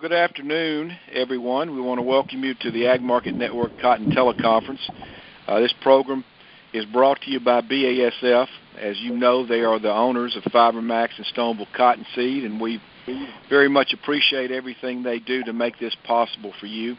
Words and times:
Well, 0.00 0.08
good 0.08 0.16
afternoon, 0.16 0.96
everyone. 1.12 1.74
We 1.74 1.80
want 1.80 1.98
to 1.98 2.02
welcome 2.02 2.42
you 2.42 2.54
to 2.60 2.70
the 2.70 2.86
Ag 2.86 3.02
Market 3.02 3.34
Network 3.34 3.72
Cotton 3.82 4.10
Teleconference. 4.10 4.80
Uh, 5.46 5.60
this 5.60 5.74
program 5.82 6.24
is 6.72 6.86
brought 6.86 7.20
to 7.22 7.30
you 7.30 7.38
by 7.38 7.60
BASF. 7.60 8.46
As 8.78 8.98
you 9.00 9.14
know, 9.14 9.44
they 9.46 9.60
are 9.60 9.78
the 9.78 9.92
owners 9.92 10.36
of 10.36 10.44
FiberMax 10.52 11.10
and 11.18 11.26
Stoneville 11.26 11.66
Cottonseed, 11.76 12.44
and 12.44 12.58
we 12.58 12.80
very 13.50 13.68
much 13.68 13.92
appreciate 13.92 14.50
everything 14.50 15.02
they 15.02 15.18
do 15.18 15.42
to 15.44 15.52
make 15.52 15.78
this 15.78 15.96
possible 16.06 16.54
for 16.60 16.66
you. 16.66 16.96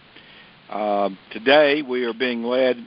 Uh, 0.69 1.09
today, 1.31 1.81
we 1.81 2.03
are 2.03 2.13
being 2.13 2.43
led 2.43 2.77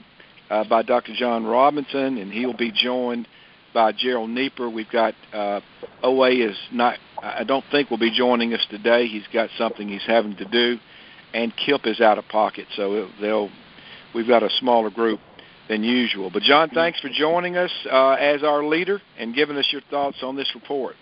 uh, 0.49 0.63
by 0.69 0.81
Dr. 0.81 1.13
John 1.13 1.45
Robinson, 1.45 2.19
and 2.19 2.31
he'll 2.31 2.55
be 2.55 2.71
joined 2.71 3.27
by 3.73 3.91
Gerald 3.91 4.29
Nieper. 4.29 4.69
We've 4.69 4.89
got 4.89 5.13
uh, 5.33 5.59
OA 6.03 6.29
is 6.31 6.57
not. 6.71 6.99
I 7.21 7.43
don't 7.43 7.65
think 7.71 7.89
will 7.89 7.97
be 7.97 8.15
joining 8.15 8.53
us 8.53 8.65
today. 8.69 9.07
He's 9.07 9.27
got 9.33 9.49
something 9.57 9.87
he's 9.87 10.05
having 10.05 10.35
to 10.37 10.45
do, 10.45 10.77
and 11.33 11.53
Kip 11.55 11.81
is 11.85 11.99
out 12.01 12.17
of 12.17 12.27
pocket, 12.27 12.67
so 12.75 13.07
they'll. 13.21 13.49
We've 14.13 14.27
got 14.27 14.43
a 14.43 14.49
smaller 14.59 14.89
group 14.89 15.19
than 15.67 15.83
usual. 15.83 16.29
But 16.31 16.43
John, 16.43 16.69
thanks 16.69 16.99
for 17.01 17.09
joining 17.09 17.57
us 17.57 17.71
uh, 17.91 18.11
as 18.11 18.43
our 18.43 18.63
leader 18.63 19.01
and 19.17 19.35
giving 19.35 19.57
us 19.57 19.67
your 19.71 19.81
thoughts 19.89 20.17
on 20.21 20.37
this 20.37 20.49
report. 20.55 20.95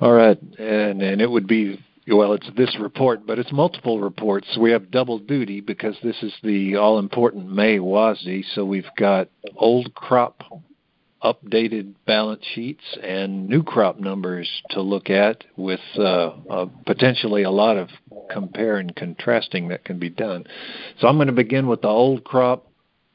All 0.00 0.12
right, 0.12 0.40
and 0.58 1.00
and 1.02 1.20
it 1.20 1.30
would 1.30 1.46
be 1.46 1.82
well, 2.08 2.32
it's 2.32 2.50
this 2.56 2.76
report, 2.80 3.26
but 3.26 3.38
it's 3.38 3.52
multiple 3.52 4.00
reports. 4.00 4.56
We 4.58 4.70
have 4.72 4.90
double 4.90 5.18
duty 5.18 5.60
because 5.60 5.96
this 6.02 6.16
is 6.22 6.32
the 6.42 6.76
all 6.76 6.98
important 6.98 7.50
May 7.50 7.78
WASDE. 7.78 8.44
So 8.54 8.64
we've 8.64 8.88
got 8.98 9.28
old 9.56 9.94
crop 9.94 10.42
updated 11.22 11.94
balance 12.06 12.42
sheets 12.54 12.82
and 13.02 13.48
new 13.48 13.62
crop 13.62 13.98
numbers 14.00 14.48
to 14.70 14.80
look 14.80 15.10
at 15.10 15.44
with 15.56 15.80
uh, 15.98 16.30
uh, 16.48 16.66
potentially 16.86 17.42
a 17.42 17.50
lot 17.50 17.76
of 17.76 17.88
compare 18.30 18.76
and 18.76 18.94
contrasting 18.96 19.68
that 19.68 19.84
can 19.84 19.98
be 19.98 20.08
done. 20.08 20.44
So 20.98 21.08
I'm 21.08 21.16
going 21.16 21.26
to 21.26 21.32
begin 21.32 21.66
with 21.66 21.82
the 21.82 21.88
old 21.88 22.24
crop 22.24 22.66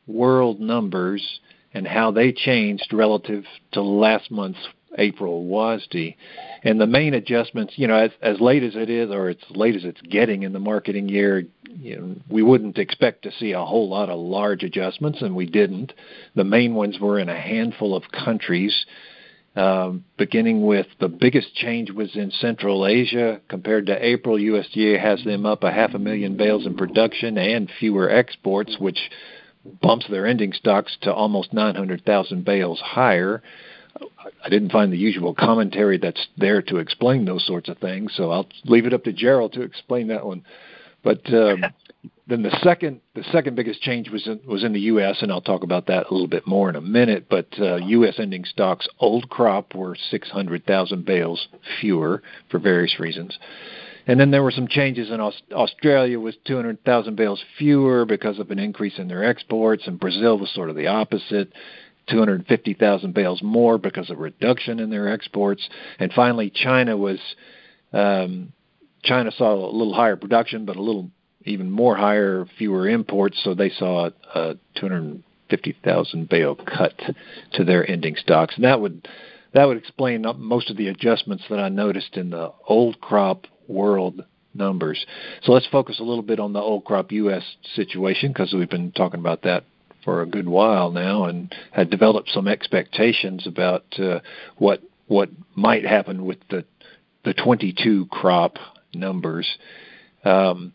world 0.07 0.59
numbers 0.59 1.39
and 1.73 1.87
how 1.87 2.11
they 2.11 2.31
changed 2.31 2.93
relative 2.93 3.43
to 3.73 3.81
last 3.81 4.31
month's 4.31 4.67
April 4.97 5.45
WASDE. 5.45 6.15
And 6.63 6.79
the 6.79 6.87
main 6.87 7.13
adjustments, 7.13 7.73
you 7.77 7.87
know, 7.87 7.95
as, 7.95 8.11
as 8.21 8.39
late 8.39 8.63
as 8.63 8.75
it 8.75 8.89
is, 8.89 9.11
or 9.11 9.29
as 9.29 9.37
late 9.49 9.75
as 9.75 9.83
it's 9.83 10.01
getting 10.01 10.43
in 10.43 10.53
the 10.53 10.59
marketing 10.59 11.09
year, 11.09 11.45
you 11.69 11.95
know, 11.97 12.15
we 12.29 12.41
wouldn't 12.41 12.77
expect 12.77 13.23
to 13.23 13.31
see 13.31 13.51
a 13.51 13.63
whole 13.63 13.89
lot 13.89 14.09
of 14.09 14.19
large 14.19 14.63
adjustments, 14.63 15.21
and 15.21 15.35
we 15.35 15.45
didn't. 15.45 15.93
The 16.35 16.43
main 16.43 16.73
ones 16.73 16.99
were 16.99 17.19
in 17.19 17.29
a 17.29 17.39
handful 17.39 17.95
of 17.95 18.03
countries. 18.11 18.85
Um, 19.55 20.03
beginning 20.17 20.65
with 20.65 20.87
the 20.99 21.07
biggest 21.07 21.55
change 21.55 21.89
was 21.89 22.13
in 22.15 22.29
Central 22.29 22.85
Asia 22.85 23.39
compared 23.47 23.85
to 23.85 24.05
April. 24.05 24.35
USDA 24.35 24.99
has 24.99 25.23
them 25.23 25.45
up 25.45 25.63
a 25.63 25.71
half 25.71 25.93
a 25.93 25.99
million 25.99 26.35
bales 26.35 26.65
in 26.65 26.75
production 26.75 27.37
and 27.37 27.71
fewer 27.79 28.09
exports, 28.09 28.75
which 28.79 28.99
bumps 29.81 30.07
their 30.09 30.27
ending 30.27 30.51
stocks 30.51 30.97
to 31.01 31.13
almost 31.13 31.53
900,000 31.53 32.43
bales 32.43 32.81
higher. 32.81 33.41
I 34.43 34.49
didn't 34.49 34.71
find 34.71 34.91
the 34.91 34.97
usual 34.97 35.33
commentary 35.33 35.97
that's 35.97 36.27
there 36.37 36.61
to 36.63 36.77
explain 36.77 37.25
those 37.25 37.45
sorts 37.45 37.69
of 37.69 37.77
things, 37.77 38.13
so 38.15 38.31
I'll 38.31 38.47
leave 38.65 38.85
it 38.85 38.93
up 38.93 39.03
to 39.05 39.13
Gerald 39.13 39.53
to 39.53 39.61
explain 39.61 40.07
that 40.07 40.25
one. 40.25 40.43
But 41.03 41.21
um, 41.33 41.63
then 42.27 42.41
the 42.41 42.57
second 42.61 43.01
the 43.13 43.23
second 43.31 43.55
biggest 43.55 43.81
change 43.81 44.09
was 44.09 44.27
in, 44.27 44.41
was 44.45 44.63
in 44.63 44.73
the 44.73 44.81
U.S. 44.81 45.21
and 45.21 45.31
I'll 45.31 45.41
talk 45.41 45.63
about 45.63 45.87
that 45.87 46.07
a 46.09 46.13
little 46.13 46.27
bit 46.27 46.47
more 46.47 46.69
in 46.69 46.75
a 46.75 46.81
minute. 46.81 47.27
But 47.29 47.47
uh, 47.59 47.77
U.S. 47.77 48.15
ending 48.19 48.45
stocks 48.45 48.87
old 48.99 49.29
crop 49.29 49.73
were 49.73 49.95
600,000 50.11 51.05
bales 51.05 51.47
fewer 51.79 52.21
for 52.49 52.59
various 52.59 52.99
reasons. 52.99 53.37
And 54.07 54.19
then 54.19 54.29
there 54.29 54.43
were 54.43 54.51
some 54.51 54.67
changes 54.67 55.09
in 55.09 55.19
Australia 55.19 56.19
with 56.19 56.35
200,000 56.43 57.15
bales 57.15 57.43
fewer 57.57 58.05
because 58.05 58.37
of 58.37 58.51
an 58.51 58.59
increase 58.59 58.99
in 58.99 59.07
their 59.07 59.23
exports, 59.23 59.87
and 59.87 59.99
Brazil 59.99 60.37
was 60.37 60.53
sort 60.53 60.69
of 60.69 60.75
the 60.75 60.85
opposite. 60.85 61.51
250,000 62.07 63.13
bales 63.13 63.41
more 63.41 63.77
because 63.77 64.09
of 64.09 64.19
reduction 64.19 64.79
in 64.79 64.89
their 64.89 65.11
exports. 65.11 65.67
And 65.99 66.11
finally, 66.13 66.49
China 66.49 66.97
was 66.97 67.19
um, 67.93 68.53
China 69.03 69.31
saw 69.31 69.53
a 69.53 69.71
little 69.71 69.93
higher 69.93 70.15
production, 70.15 70.65
but 70.65 70.75
a 70.75 70.81
little 70.81 71.09
even 71.45 71.69
more 71.69 71.95
higher, 71.95 72.45
fewer 72.57 72.89
imports. 72.89 73.39
So 73.43 73.53
they 73.53 73.69
saw 73.69 74.09
a 74.33 74.55
250,000 74.75 76.29
bale 76.29 76.55
cut 76.55 76.99
to 77.53 77.63
their 77.63 77.89
ending 77.89 78.15
stocks, 78.15 78.55
and 78.55 78.65
that 78.65 78.81
would 78.81 79.07
that 79.53 79.65
would 79.65 79.77
explain 79.77 80.25
most 80.37 80.69
of 80.69 80.75
the 80.75 80.89
adjustments 80.89 81.45
that 81.49 81.59
I 81.59 81.69
noticed 81.69 82.17
in 82.17 82.31
the 82.31 82.51
old 82.67 82.99
crop 82.99 83.47
world 83.67 84.25
numbers. 84.53 85.05
So 85.43 85.53
let's 85.53 85.67
focus 85.67 85.99
a 85.99 86.03
little 86.03 86.23
bit 86.23 86.39
on 86.39 86.51
the 86.51 86.59
old 86.59 86.83
crop 86.83 87.11
U.S. 87.13 87.43
situation 87.73 88.33
because 88.33 88.53
we've 88.53 88.69
been 88.69 88.91
talking 88.91 89.19
about 89.19 89.43
that 89.43 89.63
for 90.05 90.21
a 90.21 90.25
good 90.25 90.47
while 90.47 90.91
now 90.91 91.25
and 91.25 91.53
had 91.71 91.89
developed 91.89 92.29
some 92.29 92.47
expectations 92.47 93.45
about 93.45 93.83
uh, 93.99 94.21
what 94.57 94.81
what 95.07 95.29
might 95.55 95.85
happen 95.85 96.25
with 96.25 96.39
the 96.49 96.63
the 97.25 97.33
22 97.33 98.05
crop 98.05 98.57
numbers. 98.93 99.57
Um, 100.23 100.71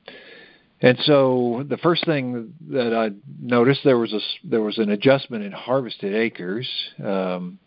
and 0.82 0.98
so 1.00 1.62
the 1.68 1.76
first 1.76 2.06
thing 2.06 2.54
that 2.70 2.94
I 2.94 3.10
noticed 3.40 3.80
there 3.84 3.98
was 3.98 4.12
a 4.12 4.20
there 4.44 4.62
was 4.62 4.78
an 4.78 4.90
adjustment 4.90 5.44
in 5.44 5.52
harvested 5.52 6.12
acres, 6.14 6.68
um, 6.98 7.58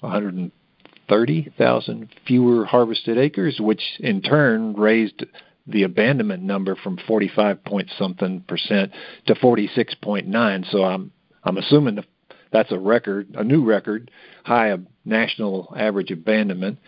130,000 0.00 2.08
fewer 2.26 2.64
harvested 2.64 3.18
acres, 3.18 3.60
which 3.60 3.82
in 4.00 4.22
turn 4.22 4.72
raised 4.74 5.26
the 5.66 5.84
abandonment 5.84 6.42
number 6.42 6.76
from 6.76 6.98
45 7.06 7.64
point 7.64 7.90
something 7.98 8.42
percent 8.42 8.92
to 9.26 9.34
46.9. 9.34 10.70
So 10.70 10.84
I'm 10.84 11.12
I'm 11.44 11.56
assuming 11.56 11.96
the, 11.96 12.04
that's 12.52 12.72
a 12.72 12.78
record, 12.78 13.34
a 13.34 13.44
new 13.44 13.64
record 13.64 14.10
high 14.44 14.68
of 14.68 14.86
national 15.04 15.72
average 15.76 16.10
abandonment. 16.10 16.78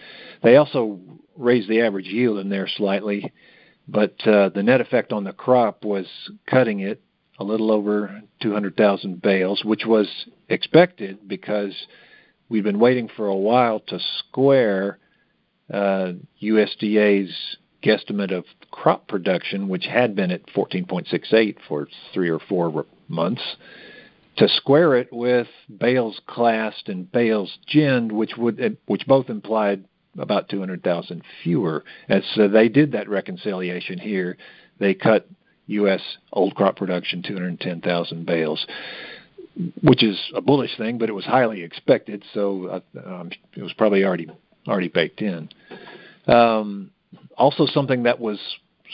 They 0.43 0.57
also 0.57 1.01
raised 1.37 1.69
the 1.69 1.81
average 1.81 2.07
yield 2.07 2.39
in 2.39 2.49
there 2.49 2.69
slightly, 2.69 3.33
but 3.89 4.15
uh, 4.27 4.51
the 4.51 4.63
net 4.63 4.81
effect 4.81 5.13
on 5.13 5.25
the 5.25 5.33
crop 5.33 5.85
was 5.85 6.07
cutting 6.47 6.81
it 6.81 7.03
a 7.39 7.45
little 7.45 7.73
over 7.73 8.23
200,000 8.43 9.21
bales, 9.21 9.65
which 9.65 9.85
was 9.85 10.09
expected 10.49 11.27
because 11.27 11.75
we've 12.49 12.63
been 12.63 12.79
waiting 12.79 13.09
for 13.17 13.27
a 13.27 13.35
while 13.35 13.81
to 13.81 13.99
square 14.19 14.99
uh, 15.73 16.13
USDA's 16.41 17.35
guesstimate 17.85 18.33
of 18.33 18.45
crop 18.71 19.07
production, 19.07 19.69
which 19.69 19.85
had 19.85 20.17
been 20.17 20.31
at 20.31 20.47
14.68 20.47 21.57
for 21.69 21.89
three 22.13 22.31
or 22.31 22.39
four 22.39 22.87
months, 23.09 23.43
to 24.37 24.49
square 24.49 24.97
it 24.97 25.13
with 25.13 25.47
bales 25.79 26.21
classed 26.27 26.89
and 26.89 27.11
bales 27.13 27.59
ginned, 27.73 28.11
which 28.11 28.33
would 28.37 28.77
which 28.87 29.07
both 29.07 29.29
implied 29.29 29.85
about 30.19 30.49
200,000 30.49 31.23
fewer. 31.43 31.85
And 32.09 32.23
so 32.35 32.49
they 32.49 32.69
did 32.69 32.93
that 32.93 33.09
reconciliation 33.09 33.99
here. 33.99 34.37
They 34.79 34.95
cut 34.95 35.29
U.S. 35.67 36.01
old 36.33 36.55
crop 36.55 36.77
production 36.77 37.23
210,000 37.23 38.27
bales, 38.27 38.67
which 39.83 40.03
is 40.03 40.21
a 40.35 40.41
bullish 40.41 40.77
thing, 40.77 40.99
but 40.99 41.09
it 41.09 41.13
was 41.15 41.25
highly 41.25 41.63
expected, 41.63 42.25
so 42.33 42.83
uh, 42.97 43.01
um, 43.07 43.31
it 43.57 43.63
was 43.63 43.73
probably 43.73 44.05
already 44.05 44.29
already 44.67 44.89
baked 44.89 45.21
in. 45.21 45.49
Um, 46.27 46.91
also, 47.37 47.67
something 47.67 48.05
that 48.05 48.21
was 48.21 48.39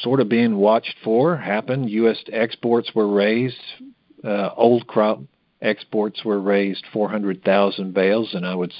sort 0.02 0.20
of 0.20 0.28
being 0.28 0.56
watched 0.56 0.96
for 1.04 1.36
happened. 1.36 1.90
U.S. 1.90 2.22
exports 2.32 2.90
were 2.94 3.08
raised. 3.08 3.60
Uh, 4.24 4.50
old 4.56 4.86
crop 4.86 5.20
exports 5.62 6.24
were 6.24 6.40
raised 6.40 6.84
400,000 6.92 7.92
bales, 7.92 8.34
and 8.34 8.46
I 8.46 8.54
would 8.54 8.72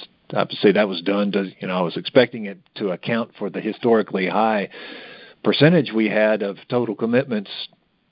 say 0.49 0.71
that 0.71 0.87
was 0.87 1.01
done 1.01 1.31
to 1.33 1.51
you 1.59 1.67
know 1.67 1.77
I 1.77 1.81
was 1.81 1.97
expecting 1.97 2.45
it 2.45 2.59
to 2.75 2.89
account 2.89 3.31
for 3.37 3.49
the 3.49 3.59
historically 3.59 4.27
high 4.27 4.69
percentage 5.43 5.91
we 5.93 6.09
had 6.09 6.41
of 6.41 6.57
total 6.69 6.95
commitments 6.95 7.49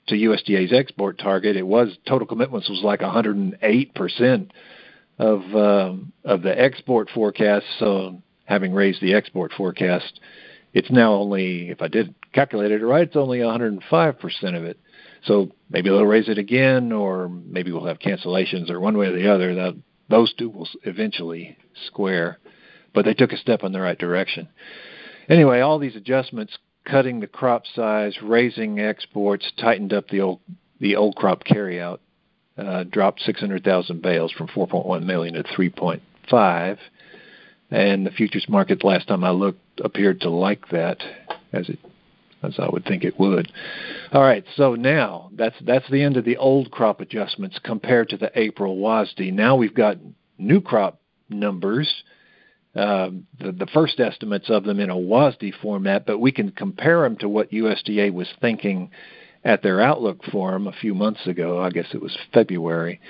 to 0.08 0.14
USDA's 0.14 0.72
export 0.72 1.18
target. 1.18 1.56
It 1.56 1.66
was 1.66 1.96
total 2.06 2.26
commitments 2.26 2.68
was 2.68 2.82
like 2.82 3.00
108 3.00 3.94
percent 3.94 4.52
of 5.18 5.40
um, 5.54 6.12
of 6.24 6.42
the 6.42 6.60
export 6.60 7.10
forecast. 7.14 7.66
So 7.78 8.22
having 8.44 8.72
raised 8.72 9.00
the 9.00 9.14
export 9.14 9.52
forecast, 9.56 10.20
it's 10.72 10.90
now 10.90 11.14
only, 11.14 11.70
if 11.70 11.82
I 11.82 11.88
did 11.88 12.14
calculate 12.32 12.70
it 12.70 12.84
right, 12.84 13.06
it's 13.06 13.16
only 13.16 13.38
105% 13.38 14.56
of 14.56 14.64
it. 14.64 14.78
So 15.24 15.50
maybe 15.68 15.90
they'll 15.90 16.06
raise 16.06 16.28
it 16.28 16.38
again, 16.38 16.92
or 16.92 17.28
maybe 17.28 17.72
we'll 17.72 17.86
have 17.86 17.98
cancellations, 17.98 18.70
or 18.70 18.80
one 18.80 18.96
way 18.96 19.06
or 19.06 19.12
the 19.12 19.32
other. 19.32 19.54
That 19.54 19.76
those 20.08 20.32
two 20.34 20.48
will 20.48 20.68
eventually 20.84 21.58
square. 21.86 22.38
But 22.94 23.04
they 23.04 23.14
took 23.14 23.32
a 23.32 23.36
step 23.36 23.62
in 23.62 23.72
the 23.72 23.80
right 23.80 23.98
direction. 23.98 24.48
Anyway, 25.28 25.60
all 25.60 25.78
these 25.78 25.96
adjustments, 25.96 26.56
cutting 26.84 27.20
the 27.20 27.26
crop 27.26 27.64
size, 27.74 28.16
raising 28.22 28.80
exports, 28.80 29.52
tightened 29.60 29.92
up 29.92 30.08
the 30.08 30.20
old 30.20 30.40
the 30.80 30.96
old 30.96 31.14
crop 31.14 31.44
carryout, 31.44 31.98
uh, 32.56 32.84
dropped 32.84 33.20
600,000 33.20 34.00
bales 34.00 34.32
from 34.32 34.48
4.1 34.48 35.04
million 35.04 35.34
to 35.34 35.42
3.5 35.42 36.78
and 37.70 38.06
the 38.06 38.10
futures 38.10 38.46
market 38.48 38.84
last 38.84 39.08
time 39.08 39.24
I 39.24 39.30
looked 39.30 39.80
appeared 39.82 40.20
to 40.22 40.30
like 40.30 40.68
that 40.70 40.98
as 41.52 41.68
it 41.68 41.78
as 42.42 42.54
I 42.58 42.68
would 42.70 42.84
think 42.84 43.04
it 43.04 43.18
would. 43.18 43.52
All 44.12 44.22
right, 44.22 44.44
so 44.56 44.74
now 44.74 45.30
that's 45.34 45.56
that's 45.62 45.88
the 45.90 46.02
end 46.02 46.16
of 46.16 46.24
the 46.24 46.36
old 46.36 46.70
crop 46.70 47.00
adjustments 47.00 47.58
compared 47.62 48.08
to 48.10 48.16
the 48.16 48.30
April 48.34 48.76
WASDE. 48.76 49.32
Now 49.32 49.56
we've 49.56 49.74
got 49.74 49.98
new 50.38 50.60
crop 50.60 51.00
numbers, 51.28 52.02
uh, 52.74 53.10
the, 53.38 53.52
the 53.52 53.68
first 53.72 54.00
estimates 54.00 54.48
of 54.48 54.64
them 54.64 54.80
in 54.80 54.90
a 54.90 54.96
WASDE 54.96 55.52
format, 55.60 56.06
but 56.06 56.18
we 56.18 56.32
can 56.32 56.50
compare 56.50 57.02
them 57.02 57.16
to 57.16 57.28
what 57.28 57.50
USDA 57.50 58.12
was 58.12 58.28
thinking 58.40 58.90
at 59.44 59.62
their 59.62 59.80
outlook 59.80 60.22
forum 60.30 60.66
a 60.66 60.72
few 60.72 60.94
months 60.94 61.26
ago. 61.26 61.60
I 61.60 61.70
guess 61.70 61.88
it 61.92 62.00
was 62.00 62.16
February. 62.32 63.00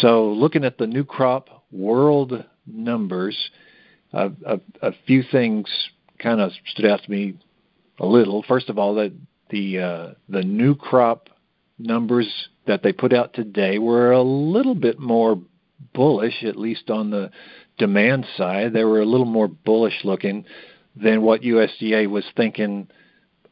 So 0.00 0.30
looking 0.30 0.64
at 0.64 0.78
the 0.78 0.86
new 0.86 1.04
crop 1.04 1.64
world 1.70 2.44
numbers, 2.66 3.50
a, 4.12 4.60
a 4.82 4.92
few 5.06 5.22
things 5.22 5.68
kind 6.18 6.40
of 6.40 6.52
stood 6.66 6.86
out 6.86 7.02
to 7.02 7.10
me 7.10 7.34
a 7.98 8.06
little. 8.06 8.42
First 8.46 8.68
of 8.68 8.78
all, 8.78 8.94
that 8.96 9.12
the 9.50 9.78
uh, 9.78 10.08
the 10.28 10.42
new 10.42 10.74
crop 10.74 11.28
numbers 11.78 12.48
that 12.66 12.82
they 12.82 12.92
put 12.92 13.12
out 13.12 13.34
today 13.34 13.78
were 13.78 14.12
a 14.12 14.22
little 14.22 14.74
bit 14.74 14.98
more 14.98 15.40
bullish, 15.94 16.44
at 16.44 16.56
least 16.56 16.90
on 16.90 17.10
the 17.10 17.30
demand 17.78 18.26
side. 18.36 18.72
They 18.72 18.84
were 18.84 19.00
a 19.00 19.06
little 19.06 19.26
more 19.26 19.48
bullish 19.48 20.00
looking 20.04 20.44
than 20.94 21.22
what 21.22 21.42
USDA 21.42 22.08
was 22.08 22.24
thinking 22.36 22.88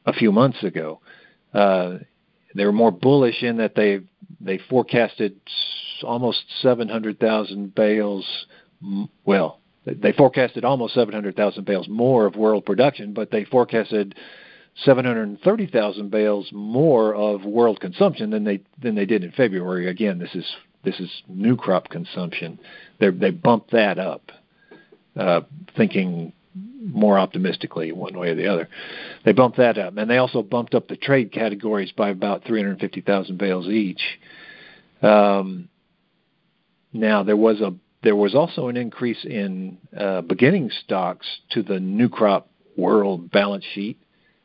a 0.06 0.12
few 0.12 0.30
months 0.32 0.62
ago. 0.62 1.00
Uh, 1.52 1.98
they 2.54 2.64
were 2.64 2.72
more 2.72 2.92
bullish 2.92 3.42
in 3.42 3.58
that 3.58 3.74
they 3.74 4.00
they 4.40 4.58
forecasted 4.58 5.40
almost 6.02 6.44
700,000 6.62 7.74
bales. 7.74 8.46
Well, 9.24 9.59
they 9.86 10.12
forecasted 10.12 10.64
almost 10.64 10.94
700,000 10.94 11.64
bales 11.64 11.88
more 11.88 12.26
of 12.26 12.36
world 12.36 12.66
production, 12.66 13.12
but 13.12 13.30
they 13.30 13.44
forecasted 13.44 14.14
730,000 14.84 16.10
bales 16.10 16.48
more 16.52 17.14
of 17.14 17.44
world 17.44 17.80
consumption 17.80 18.30
than 18.30 18.44
they 18.44 18.60
than 18.80 18.94
they 18.94 19.06
did 19.06 19.24
in 19.24 19.32
February. 19.32 19.88
Again, 19.88 20.18
this 20.18 20.34
is 20.34 20.46
this 20.84 20.98
is 21.00 21.10
new 21.28 21.56
crop 21.56 21.88
consumption. 21.88 22.58
They 22.98 23.10
they 23.10 23.30
bumped 23.30 23.72
that 23.72 23.98
up, 23.98 24.30
uh, 25.16 25.42
thinking 25.76 26.32
more 26.82 27.18
optimistically 27.18 27.92
one 27.92 28.16
way 28.16 28.30
or 28.30 28.34
the 28.34 28.46
other. 28.46 28.68
They 29.24 29.32
bumped 29.32 29.58
that 29.58 29.76
up, 29.76 29.96
and 29.96 30.10
they 30.10 30.16
also 30.16 30.42
bumped 30.42 30.74
up 30.74 30.88
the 30.88 30.96
trade 30.96 31.32
categories 31.32 31.92
by 31.92 32.10
about 32.10 32.44
350,000 32.44 33.36
bales 33.36 33.68
each. 33.68 34.00
Um, 35.02 35.68
now 36.92 37.22
there 37.22 37.36
was 37.36 37.60
a 37.60 37.74
there 38.02 38.16
was 38.16 38.34
also 38.34 38.68
an 38.68 38.76
increase 38.76 39.24
in 39.24 39.78
uh, 39.96 40.22
beginning 40.22 40.70
stocks 40.84 41.26
to 41.50 41.62
the 41.62 41.78
new 41.78 42.08
crop 42.08 42.48
world 42.76 43.30
balance 43.30 43.64
sheet 43.74 43.98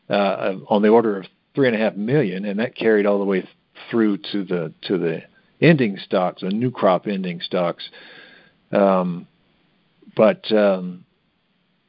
uh, 0.10 0.56
on 0.70 0.82
the 0.82 0.90
order 0.90 1.20
of 1.20 1.26
three 1.54 1.68
and 1.68 1.76
a 1.76 1.80
half 1.80 1.96
million, 1.96 2.46
and 2.46 2.60
that 2.60 2.76
carried 2.76 3.06
all 3.06 3.20
the 3.20 3.26
way 3.26 3.48
through 3.90 4.18
to 4.18 4.44
the 4.44 4.74
to 4.84 4.98
the 4.98 5.24
ending 5.62 5.98
stocks, 5.98 6.42
the 6.42 6.50
new 6.50 6.72
crop 6.72 7.08
ending 7.08 7.40
stocks. 7.42 7.90
Um, 8.72 9.28
but 10.16 10.52
um, 10.52 11.06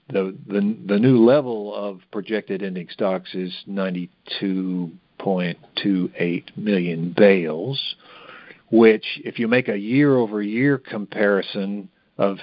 the, 0.08 0.36
the 0.46 0.76
the 0.86 0.98
new 0.98 1.24
level 1.24 1.74
of 1.74 2.00
projected 2.12 2.62
ending 2.62 2.88
stocks 2.90 3.34
is 3.34 3.52
92.28 3.68 6.56
million 6.56 7.14
bales, 7.16 7.96
which, 8.70 9.20
if 9.24 9.38
you 9.38 9.48
make 9.48 9.68
a 9.68 9.78
year-over-year 9.78 10.78
comparison 10.78 11.88
of 12.18 12.38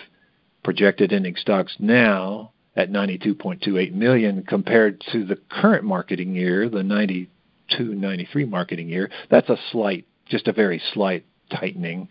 projected 0.63 1.11
ending 1.11 1.35
stocks 1.35 1.75
now 1.79 2.51
at 2.75 2.91
92.28 2.91 3.93
million 3.93 4.43
compared 4.43 5.01
to 5.11 5.25
the 5.25 5.37
current 5.49 5.83
marketing 5.83 6.33
year, 6.35 6.69
the 6.69 7.27
92-93 7.69 8.49
marketing 8.49 8.89
year, 8.89 9.09
that's 9.29 9.49
a 9.49 9.57
slight, 9.71 10.05
just 10.27 10.47
a 10.47 10.53
very 10.53 10.81
slight 10.93 11.25
tightening, 11.51 12.07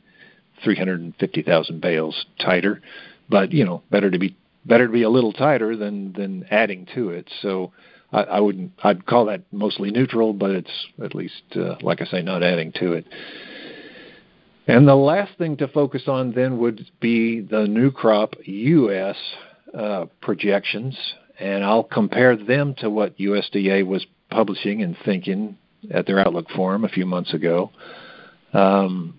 350,000 0.63 1.81
bales 1.81 2.27
tighter. 2.39 2.81
But 3.29 3.53
you 3.53 3.65
know, 3.65 3.83
better 3.91 4.11
to 4.11 4.19
be 4.19 4.37
better 4.65 4.87
to 4.87 4.93
be 4.93 5.03
a 5.03 5.11
little 5.11 5.33
tighter 5.33 5.77
than 5.77 6.13
than 6.13 6.45
adding 6.51 6.87
to 6.95 7.11
it. 7.11 7.31
So 7.41 7.73
I, 8.13 8.23
I 8.23 8.41
wouldn't. 8.41 8.73
I'd 8.83 9.07
call 9.07 9.27
that 9.27 9.43
mostly 9.53 9.91
neutral, 9.91 10.33
but 10.33 10.51
it's 10.51 10.87
at 11.03 11.15
least, 11.15 11.43
uh, 11.57 11.77
like 11.81 12.01
I 12.01 12.05
say, 12.05 12.23
not 12.23 12.43
adding 12.43 12.73
to 12.73 12.93
it. 12.93 13.07
And 14.67 14.87
the 14.87 14.95
last 14.95 15.37
thing 15.39 15.57
to 15.59 15.69
focus 15.69 16.03
on 16.07 16.33
then 16.33 16.59
would 16.59 16.87
be 17.01 17.41
the 17.41 17.67
new 17.67 17.91
crop 17.91 18.35
U.S. 18.45 19.17
Uh, 19.77 20.07
projections, 20.21 20.97
and 21.41 21.65
I'll 21.65 21.83
compare 21.83 22.37
them 22.37 22.75
to 22.79 22.89
what 22.91 23.19
USDA 23.19 23.87
was 23.87 24.07
publishing 24.31 24.83
and 24.83 24.97
thinking 25.05 25.57
at 25.91 26.07
their 26.07 26.21
Outlook 26.21 26.49
Forum 26.51 26.85
a 26.85 26.89
few 26.89 27.07
months 27.07 27.35
ago. 27.35 27.71
Um, 28.53 29.15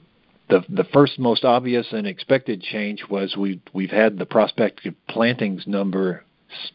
the 0.50 0.64
the 0.70 0.84
first 0.86 1.20
most 1.20 1.44
obvious 1.44 1.88
and 1.92 2.06
expected 2.06 2.62
change 2.62 3.04
was 3.10 3.36
we 3.36 3.62
we've 3.74 3.90
had 3.90 4.18
the 4.18 4.26
prospective 4.26 4.94
plantings 5.10 5.66
number 5.68 6.24
s- 6.52 6.72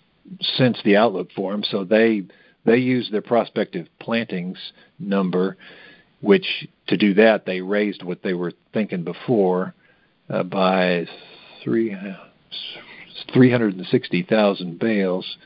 since 0.57 0.79
the 0.85 0.97
Outlook 0.97 1.31
Forum, 1.33 1.63
so 1.63 1.85
they 1.85 2.25
they 2.65 2.79
use 2.79 3.09
their 3.11 3.23
prospective 3.23 3.87
plantings 4.01 4.59
number, 4.99 5.57
which 6.21 6.67
to 6.89 6.97
do 6.97 7.15
that 7.15 7.47
they 7.47 7.61
raised 7.61 8.03
what 8.03 8.23
they 8.23 8.35
were 8.35 8.53
thinking 8.73 9.05
before 9.05 9.75
uh, 10.29 10.43
by 10.43 11.07
three. 11.63 11.97
360,000 13.33 14.79
bales. 14.79 15.37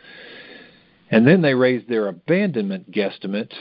And 1.10 1.26
then 1.26 1.42
they 1.42 1.54
raised 1.54 1.88
their 1.88 2.06
abandonment 2.08 2.90
guesstimate 2.92 3.52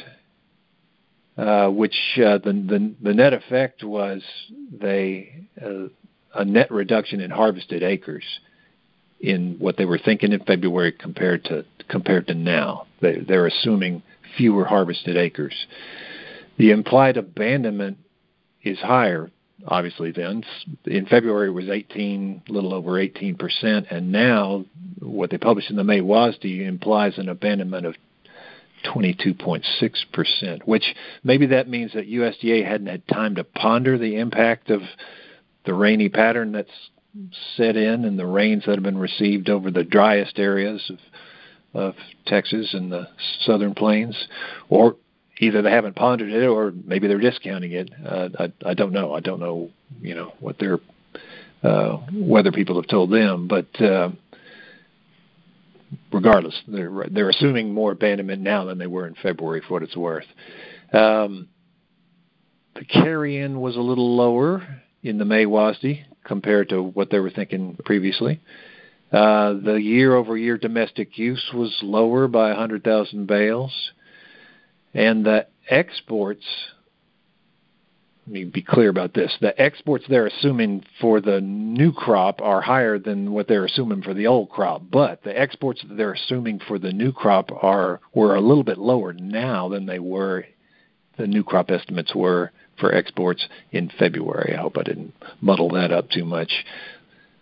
uh, 1.37 1.69
which 1.69 1.95
uh, 2.17 2.37
the, 2.39 2.51
the, 2.51 2.93
the 3.01 3.13
net 3.13 3.33
effect 3.33 3.83
was 3.83 4.21
they 4.71 5.47
uh, 5.61 5.87
a 6.35 6.45
net 6.45 6.69
reduction 6.71 7.19
in 7.19 7.31
harvested 7.31 7.83
acres 7.83 8.23
in 9.19 9.55
what 9.59 9.77
they 9.77 9.85
were 9.85 9.97
thinking 9.97 10.33
in 10.33 10.43
February 10.43 10.91
compared 10.91 11.43
to 11.45 11.65
compared 11.89 12.27
to 12.27 12.33
now. 12.33 12.85
They, 13.01 13.19
they're 13.19 13.47
assuming 13.47 14.03
fewer 14.37 14.65
harvested 14.65 15.17
acres. 15.17 15.53
The 16.61 16.69
implied 16.69 17.17
abandonment 17.17 17.97
is 18.61 18.77
higher, 18.77 19.31
obviously. 19.65 20.11
Then 20.11 20.43
in 20.85 21.07
February 21.07 21.47
it 21.47 21.53
was 21.53 21.69
18, 21.69 22.43
a 22.47 22.51
little 22.51 22.75
over 22.75 22.99
18 22.99 23.35
percent, 23.35 23.87
and 23.89 24.11
now 24.11 24.65
what 24.99 25.31
they 25.31 25.39
published 25.39 25.71
in 25.71 25.75
the 25.75 25.83
May 25.83 26.01
WASDE 26.01 26.67
implies 26.67 27.17
an 27.17 27.29
abandonment 27.29 27.87
of 27.87 27.95
22.6%, 28.85 30.61
which 30.65 30.83
maybe 31.23 31.47
that 31.47 31.67
means 31.67 31.93
that 31.93 32.07
USDA 32.07 32.63
hadn't 32.63 32.86
had 32.86 33.07
time 33.07 33.33
to 33.36 33.43
ponder 33.43 33.97
the 33.97 34.17
impact 34.17 34.69
of 34.69 34.83
the 35.65 35.74
rainy 35.74 36.09
pattern 36.09 36.51
that's 36.51 36.91
set 37.57 37.75
in 37.75 38.05
and 38.05 38.19
the 38.19 38.27
rains 38.27 38.65
that 38.67 38.75
have 38.75 38.83
been 38.83 39.00
received 39.00 39.50
over 39.50 39.71
the 39.71 39.83
driest 39.83 40.38
areas 40.38 40.91
of, 40.91 41.00
of 41.74 41.95
Texas 42.27 42.75
and 42.75 42.91
the 42.91 43.07
southern 43.39 43.74
plains, 43.74 44.27
or 44.69 44.97
either 45.41 45.62
they 45.62 45.71
haven't 45.71 45.95
pondered 45.95 46.31
it 46.31 46.45
or 46.45 46.71
maybe 46.86 47.07
they're 47.07 47.19
discounting 47.19 47.74
it. 47.74 47.91
Uh, 48.05 48.29
I, 48.39 48.69
I 48.69 48.74
don't 48.74 48.93
know. 48.93 49.13
I 49.13 49.19
don't 49.19 49.39
know, 49.39 49.69
you 50.00 50.15
know, 50.15 50.33
what 50.39 50.57
their 50.60 50.79
uh, 51.63 51.98
weather 52.13 52.51
people 52.51 52.75
have 52.75 52.88
told 52.88 53.12
them, 53.12 53.48
but 53.48 53.81
uh, 53.81 54.12
regardless, 56.13 56.60
they're 56.67 57.05
they're 57.12 57.29
assuming 57.29 57.74
more 57.74 57.91
abandonment 57.91 58.41
now 58.41 58.65
than 58.65 58.77
they 58.77 58.88
were 58.88 59.07
in 59.07 59.15
February, 59.21 59.62
for 59.67 59.74
what 59.74 59.83
it's 59.83 59.98
worth. 59.98 60.25
Um, 60.93 61.50
the 62.75 62.86
carry-in 62.86 63.60
was 63.60 63.75
a 63.75 63.81
little 63.81 64.15
lower 64.15 64.81
in 65.03 65.17
the 65.17 65.25
May 65.25 65.45
WASDE 65.45 66.05
compared 66.24 66.69
to 66.69 66.81
what 66.81 67.10
they 67.10 67.19
were 67.19 67.29
thinking 67.29 67.77
previously. 67.83 68.39
Uh, 69.12 69.53
the 69.53 69.75
year-over-year 69.75 70.57
domestic 70.57 71.17
use 71.17 71.51
was 71.53 71.77
lower 71.83 72.27
by 72.29 72.50
100,000 72.50 73.27
bales, 73.27 73.91
and 74.93 75.25
the 75.25 75.48
exports 75.69 76.45
let 78.27 78.33
me 78.33 78.43
be 78.43 78.62
clear 78.62 78.89
about 78.89 79.15
this. 79.15 79.36
The 79.41 79.60
exports 79.60 80.05
they're 80.07 80.27
assuming 80.27 80.83
for 81.00 81.21
the 81.21 81.41
new 81.41 81.91
crop 81.91 82.39
are 82.41 82.62
higher 82.62 83.00
than 83.00 83.31
what 83.31 83.48
they're 83.48 83.65
assuming 83.65 84.03
for 84.03 84.13
the 84.13 84.27
old 84.27 84.50
crop, 84.50 84.83
but 84.91 85.24
the 85.24 85.38
exports 85.38 85.81
that 85.81 85.95
they're 85.98 86.13
assuming 86.13 86.60
for 86.67 86.77
the 86.77 86.91
new 86.91 87.12
crop 87.12 87.50
are 87.63 88.00
were 88.13 88.36
a 88.36 88.41
little 88.41 88.63
bit 88.63 88.77
lower 88.77 89.12
now 89.12 89.69
than 89.69 89.88
they 89.88 89.98
were 89.98 90.45
the 91.17 91.27
new 91.27 91.43
crop 91.43 91.69
estimates 91.69 92.15
were 92.15 92.51
for 92.79 92.93
exports 92.93 93.48
in 93.71 93.91
February. 94.00 94.55
I 94.55 94.62
hope 94.62 94.77
I 94.77 94.83
didn't 94.83 95.13
muddle 95.39 95.69
that 95.69 95.91
up 95.91 96.10
too 96.10 96.25
much. 96.25 96.65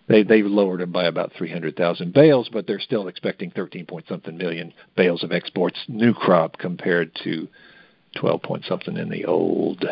They 0.10 0.24
they 0.24 0.42
lowered 0.42 0.82
them 0.82 0.92
by 0.92 1.06
about 1.06 1.32
300,000 1.38 2.14
bales, 2.14 2.50
but 2.52 2.66
they're 2.68 2.80
still 2.80 3.08
expecting 3.08 3.52
13 3.52 3.86
point 3.86 4.06
something 4.10 4.36
million 4.36 4.74
bales 4.98 5.24
of 5.24 5.32
exports 5.32 5.80
new 5.88 6.14
crop 6.14 6.58
compared 6.58 7.16
to 7.24 7.48
12 8.18 8.42
point 8.42 8.66
something 8.66 8.98
in 8.98 9.10
the 9.10 9.26
old. 9.26 9.86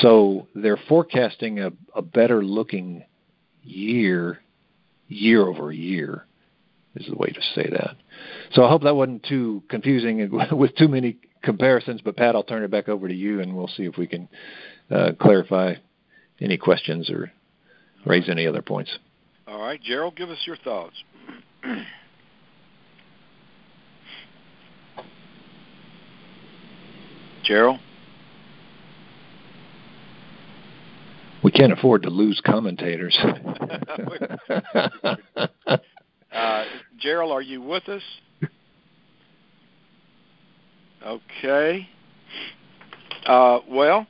So 0.00 0.48
they're 0.54 0.80
forecasting 0.88 1.60
a, 1.60 1.72
a 1.94 2.00
better 2.00 2.42
looking 2.42 3.04
year, 3.62 4.40
year 5.08 5.46
over 5.46 5.70
year, 5.70 6.24
is 6.96 7.06
the 7.06 7.16
way 7.16 7.28
to 7.28 7.42
say 7.54 7.68
that. 7.70 7.96
So 8.52 8.64
I 8.64 8.70
hope 8.70 8.82
that 8.84 8.96
wasn't 8.96 9.24
too 9.24 9.62
confusing 9.68 10.30
with 10.52 10.74
too 10.74 10.88
many 10.88 11.18
comparisons. 11.42 12.00
But 12.00 12.16
Pat, 12.16 12.34
I'll 12.34 12.44
turn 12.44 12.64
it 12.64 12.70
back 12.70 12.88
over 12.88 13.06
to 13.06 13.14
you, 13.14 13.40
and 13.40 13.54
we'll 13.54 13.68
see 13.68 13.84
if 13.84 13.98
we 13.98 14.06
can 14.06 14.26
uh, 14.90 15.12
clarify 15.20 15.74
any 16.40 16.56
questions 16.56 17.10
or 17.10 17.30
raise 18.06 18.30
any 18.30 18.46
other 18.46 18.62
points. 18.62 18.90
All 19.50 19.60
right, 19.60 19.82
Gerald, 19.82 20.14
give 20.14 20.30
us 20.30 20.38
your 20.46 20.56
thoughts. 20.56 20.94
Gerald? 27.42 27.80
We 31.42 31.50
can't 31.50 31.72
afford 31.72 32.04
to 32.04 32.10
lose 32.10 32.40
commentators. 32.46 33.18
uh, 36.32 36.64
Gerald, 36.98 37.32
are 37.32 37.42
you 37.42 37.60
with 37.60 37.88
us? 37.88 38.02
Okay. 41.04 41.88
Uh, 43.26 43.58
well. 43.68 44.06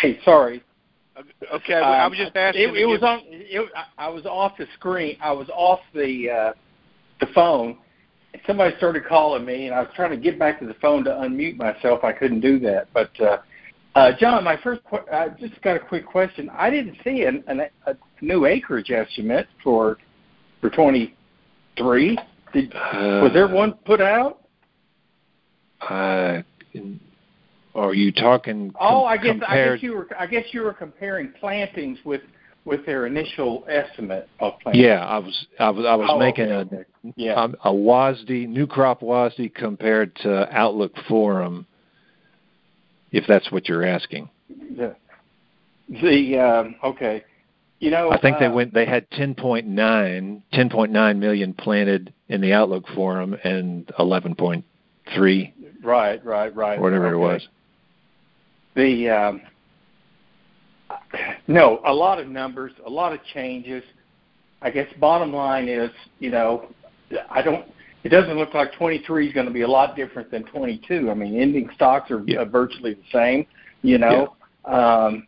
Hey, 0.00 0.18
sorry. 0.24 0.62
Okay, 1.52 1.74
um, 1.74 1.84
I 1.84 2.06
was 2.06 2.18
just 2.18 2.36
asking. 2.36 2.62
It, 2.62 2.76
it 2.76 2.86
was 2.86 3.02
on. 3.02 3.20
It, 3.24 3.70
I 3.96 4.08
was 4.08 4.26
off 4.26 4.52
the 4.58 4.66
screen. 4.74 5.16
I 5.20 5.32
was 5.32 5.48
off 5.50 5.80
the 5.94 6.30
uh, 6.30 6.52
the 7.20 7.26
phone. 7.34 7.78
And 8.32 8.42
somebody 8.46 8.76
started 8.76 9.06
calling 9.06 9.44
me, 9.44 9.66
and 9.66 9.74
I 9.74 9.80
was 9.80 9.90
trying 9.94 10.10
to 10.10 10.16
get 10.16 10.38
back 10.38 10.60
to 10.60 10.66
the 10.66 10.74
phone 10.74 11.04
to 11.04 11.10
unmute 11.10 11.56
myself. 11.56 12.04
I 12.04 12.12
couldn't 12.12 12.40
do 12.40 12.58
that. 12.60 12.88
But 12.92 13.10
uh, 13.20 13.38
uh, 13.94 14.12
John, 14.18 14.44
my 14.44 14.58
first, 14.62 14.82
qu- 14.84 15.10
I 15.10 15.28
just 15.40 15.60
got 15.62 15.76
a 15.76 15.80
quick 15.80 16.04
question. 16.04 16.50
I 16.50 16.68
didn't 16.68 16.98
see 17.02 17.22
an, 17.22 17.42
an, 17.46 17.62
a 17.86 17.96
new 18.20 18.44
acreage 18.44 18.90
estimate 18.90 19.46
for 19.64 19.96
for 20.60 20.70
23. 20.70 22.18
Did, 22.52 22.74
uh, 22.74 23.20
was 23.22 23.32
there 23.32 23.48
one 23.48 23.72
put 23.84 24.00
out? 24.00 24.42
Uh, 27.76 27.88
are 27.88 27.94
you 27.94 28.10
talking? 28.10 28.70
Com- 28.70 28.76
oh, 28.80 29.04
I 29.04 29.16
guess 29.16 29.38
compared... 29.38 29.68
I 29.68 29.74
guess 29.74 29.82
you 29.82 29.92
were 29.92 30.08
I 30.18 30.26
guess 30.26 30.44
you 30.52 30.62
were 30.62 30.72
comparing 30.72 31.32
plantings 31.38 31.98
with 32.04 32.22
with 32.64 32.84
their 32.86 33.06
initial 33.06 33.64
estimate 33.68 34.28
of 34.40 34.54
plantings. 34.60 34.84
Yeah, 34.84 35.04
I 35.04 35.18
was 35.18 35.46
I 35.58 35.70
was 35.70 35.84
I 35.86 35.94
was 35.94 36.08
oh, 36.10 36.18
making 36.18 36.50
okay. 36.50 36.76
a 37.04 37.12
yeah. 37.16 37.44
a, 37.62 37.68
a 37.68 37.72
WASDE 37.72 38.48
new 38.48 38.66
crop 38.66 39.00
WASDE 39.00 39.54
compared 39.54 40.14
to 40.16 40.48
Outlook 40.56 40.92
Forum. 41.08 41.66
If 43.12 43.24
that's 43.28 43.50
what 43.52 43.68
you're 43.68 43.84
asking. 43.84 44.28
The, 44.48 44.96
the 45.88 46.38
um, 46.38 46.74
okay. 46.82 47.24
You 47.78 47.90
know, 47.90 48.10
I 48.10 48.18
think 48.20 48.36
uh, 48.36 48.40
they 48.40 48.48
went. 48.48 48.72
They 48.72 48.86
had 48.86 49.08
10.9, 49.10 49.66
10.9 49.66 51.18
million 51.18 51.52
planted 51.52 52.12
in 52.28 52.40
the 52.40 52.54
Outlook 52.54 52.84
Forum, 52.94 53.36
and 53.44 53.86
11.3. 53.98 55.52
Right, 55.82 56.24
right, 56.24 56.56
right. 56.56 56.80
Whatever 56.80 57.08
okay. 57.08 57.14
it 57.14 57.18
was. 57.18 57.48
The 58.76 59.08
um, 59.08 59.40
no, 61.48 61.80
a 61.84 61.92
lot 61.92 62.20
of 62.20 62.28
numbers, 62.28 62.72
a 62.84 62.90
lot 62.90 63.12
of 63.12 63.20
changes. 63.32 63.82
I 64.62 64.70
guess 64.70 64.86
bottom 65.00 65.32
line 65.32 65.68
is, 65.68 65.90
you 66.18 66.30
know, 66.30 66.68
I 67.30 67.42
don't. 67.42 67.66
It 68.04 68.10
doesn't 68.10 68.36
look 68.36 68.54
like 68.54 68.72
23 68.74 69.26
is 69.26 69.34
going 69.34 69.46
to 69.46 69.52
be 69.52 69.62
a 69.62 69.68
lot 69.68 69.96
different 69.96 70.30
than 70.30 70.44
22. 70.44 71.10
I 71.10 71.14
mean, 71.14 71.40
ending 71.40 71.68
stocks 71.74 72.10
are 72.12 72.22
yeah. 72.24 72.44
virtually 72.44 72.94
the 72.94 73.02
same. 73.12 73.46
You 73.82 73.98
know, 73.98 74.36
yeah. 74.68 75.06
um, 75.06 75.26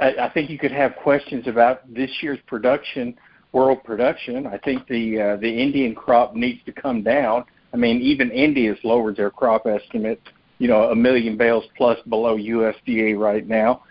I, 0.00 0.14
I 0.22 0.30
think 0.32 0.50
you 0.50 0.58
could 0.58 0.72
have 0.72 0.96
questions 0.96 1.46
about 1.46 1.92
this 1.92 2.10
year's 2.22 2.40
production, 2.46 3.16
world 3.52 3.84
production. 3.84 4.46
I 4.46 4.58
think 4.58 4.88
the 4.88 5.20
uh, 5.20 5.36
the 5.36 5.48
Indian 5.48 5.94
crop 5.94 6.34
needs 6.34 6.64
to 6.64 6.72
come 6.72 7.02
down. 7.02 7.44
I 7.72 7.76
mean, 7.76 8.00
even 8.00 8.30
India's 8.30 8.78
lowered 8.84 9.16
their 9.16 9.30
crop 9.30 9.66
estimate. 9.66 10.20
You 10.58 10.68
know, 10.68 10.90
a 10.90 10.96
million 10.96 11.36
bales 11.36 11.64
plus 11.76 11.98
below 12.08 12.36
USDA 12.36 13.18
right 13.18 13.46
now. 13.46 13.82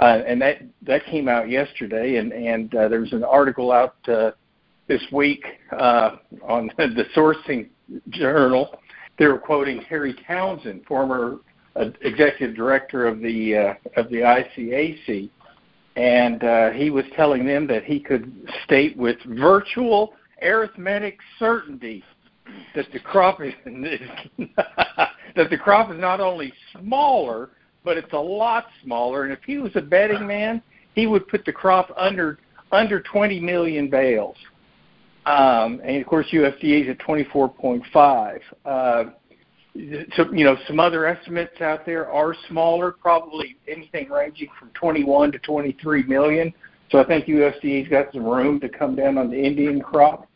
Uh, 0.00 0.22
and 0.26 0.40
that 0.42 0.62
that 0.82 1.04
came 1.06 1.28
out 1.28 1.48
yesterday, 1.48 2.16
and 2.16 2.32
and 2.32 2.74
uh, 2.74 2.88
there's 2.88 3.12
an 3.12 3.24
article 3.24 3.70
out 3.70 3.96
uh, 4.08 4.32
this 4.88 5.02
week 5.12 5.44
uh, 5.78 6.16
on 6.46 6.70
the 6.76 7.04
sourcing 7.14 7.68
journal. 8.10 8.78
They 9.18 9.26
were 9.26 9.38
quoting 9.38 9.84
Terry 9.88 10.14
Townsend, 10.26 10.84
former 10.86 11.38
uh, 11.76 11.90
executive 12.00 12.56
director 12.56 13.06
of 13.06 13.20
the 13.20 13.56
uh, 13.56 13.74
of 13.96 14.08
the 14.10 14.16
ICAC, 14.16 15.30
and 15.96 16.42
uh, 16.42 16.70
he 16.70 16.90
was 16.90 17.04
telling 17.14 17.46
them 17.46 17.66
that 17.68 17.84
he 17.84 18.00
could 18.00 18.48
state 18.64 18.96
with 18.96 19.16
virtual 19.26 20.14
arithmetic 20.42 21.18
certainty 21.38 22.02
that 22.74 22.86
the 22.92 22.98
crop 22.98 23.40
is 23.40 23.52
that 25.36 25.50
the 25.50 25.58
crop 25.58 25.90
is 25.90 25.98
not 25.98 26.20
only 26.20 26.52
smaller 26.78 27.50
but 27.84 27.96
it's 27.96 28.12
a 28.12 28.18
lot 28.18 28.66
smaller. 28.82 29.24
And 29.24 29.32
if 29.32 29.40
he 29.44 29.58
was 29.58 29.72
a 29.74 29.80
betting 29.80 30.26
man, 30.26 30.62
he 30.94 31.06
would 31.06 31.26
put 31.28 31.44
the 31.44 31.52
crop 31.52 31.92
under 31.96 32.38
under 32.70 33.00
20 33.00 33.38
million 33.40 33.90
bales. 33.90 34.36
Um, 35.26 35.80
and 35.84 36.00
of 36.00 36.06
course, 36.06 36.26
USDA 36.32 36.84
is 36.84 36.88
at 36.88 36.98
24.5. 37.06 38.40
Uh, 38.64 39.04
so 40.16 40.32
you 40.32 40.44
know, 40.44 40.56
some 40.66 40.80
other 40.80 41.06
estimates 41.06 41.60
out 41.60 41.86
there 41.86 42.10
are 42.10 42.34
smaller, 42.48 42.92
probably 42.92 43.56
anything 43.68 44.10
ranging 44.10 44.48
from 44.58 44.70
21 44.70 45.32
to 45.32 45.38
23 45.38 46.02
million. 46.04 46.52
So 46.90 46.98
I 46.98 47.04
think 47.06 47.26
USDA's 47.26 47.88
got 47.88 48.12
some 48.12 48.24
room 48.24 48.60
to 48.60 48.68
come 48.68 48.96
down 48.96 49.16
on 49.16 49.30
the 49.30 49.38
Indian 49.38 49.80
crop. 49.80 50.28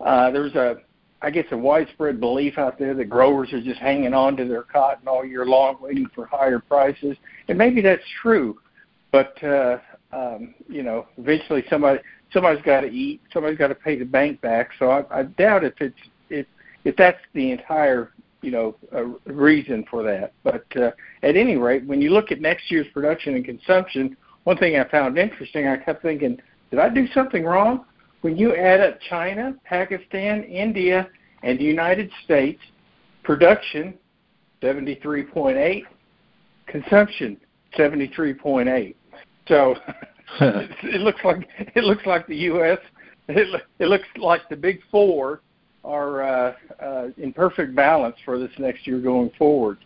Uh, 0.00 0.30
there's 0.30 0.54
a 0.54 0.76
I 1.22 1.30
guess 1.30 1.46
a 1.52 1.56
widespread 1.56 2.18
belief 2.20 2.58
out 2.58 2.78
there 2.78 2.94
that 2.94 3.04
growers 3.04 3.52
are 3.52 3.60
just 3.62 3.78
hanging 3.78 4.12
on 4.12 4.36
to 4.36 4.44
their 4.44 4.62
cotton 4.62 5.06
all 5.06 5.24
year 5.24 5.46
long, 5.46 5.76
waiting 5.80 6.08
for 6.14 6.26
higher 6.26 6.58
prices, 6.58 7.16
and 7.48 7.56
maybe 7.56 7.80
that's 7.80 8.02
true. 8.20 8.58
But 9.12 9.42
uh, 9.44 9.78
um, 10.12 10.54
you 10.68 10.82
know, 10.82 11.06
eventually 11.18 11.64
somebody 11.70 12.00
somebody's 12.32 12.62
got 12.64 12.80
to 12.80 12.88
eat, 12.88 13.20
somebody's 13.32 13.58
got 13.58 13.68
to 13.68 13.74
pay 13.74 13.98
the 13.98 14.04
bank 14.04 14.40
back. 14.40 14.70
So 14.78 14.90
I, 14.90 15.20
I 15.20 15.22
doubt 15.22 15.64
if 15.64 15.74
it's 15.80 15.98
if 16.28 16.46
if 16.84 16.96
that's 16.96 17.20
the 17.34 17.52
entire 17.52 18.12
you 18.40 18.50
know 18.50 18.76
uh, 18.92 19.04
reason 19.32 19.84
for 19.90 20.02
that. 20.02 20.32
But 20.42 20.64
uh, 20.76 20.90
at 21.22 21.36
any 21.36 21.56
rate, 21.56 21.86
when 21.86 22.02
you 22.02 22.10
look 22.10 22.32
at 22.32 22.40
next 22.40 22.70
year's 22.70 22.86
production 22.92 23.36
and 23.36 23.44
consumption, 23.44 24.16
one 24.44 24.58
thing 24.58 24.76
I 24.76 24.88
found 24.88 25.18
interesting, 25.18 25.68
I 25.68 25.76
kept 25.76 26.02
thinking, 26.02 26.40
did 26.70 26.80
I 26.80 26.88
do 26.88 27.06
something 27.08 27.44
wrong? 27.44 27.84
When 28.22 28.36
you 28.36 28.54
add 28.54 28.80
up 28.80 28.98
China, 29.08 29.54
Pakistan, 29.64 30.44
India, 30.44 31.08
and 31.42 31.58
the 31.58 31.64
United 31.64 32.10
States, 32.24 32.60
production 33.24 33.94
73.8, 34.62 35.82
consumption 36.66 37.36
73.8. 37.76 38.94
So 39.48 39.74
it 40.40 41.00
looks 41.00 41.20
like 41.24 41.48
it 41.58 41.84
looks 41.84 42.06
like 42.06 42.26
the 42.28 42.36
U.S. 42.36 42.78
It, 43.28 43.62
it 43.80 43.86
looks 43.86 44.06
like 44.16 44.48
the 44.48 44.56
big 44.56 44.80
four 44.90 45.40
are 45.84 46.22
uh, 46.22 46.54
uh, 46.80 47.08
in 47.18 47.32
perfect 47.32 47.74
balance 47.74 48.16
for 48.24 48.38
this 48.38 48.50
next 48.58 48.86
year 48.86 49.00
going 49.00 49.30
forward, 49.36 49.78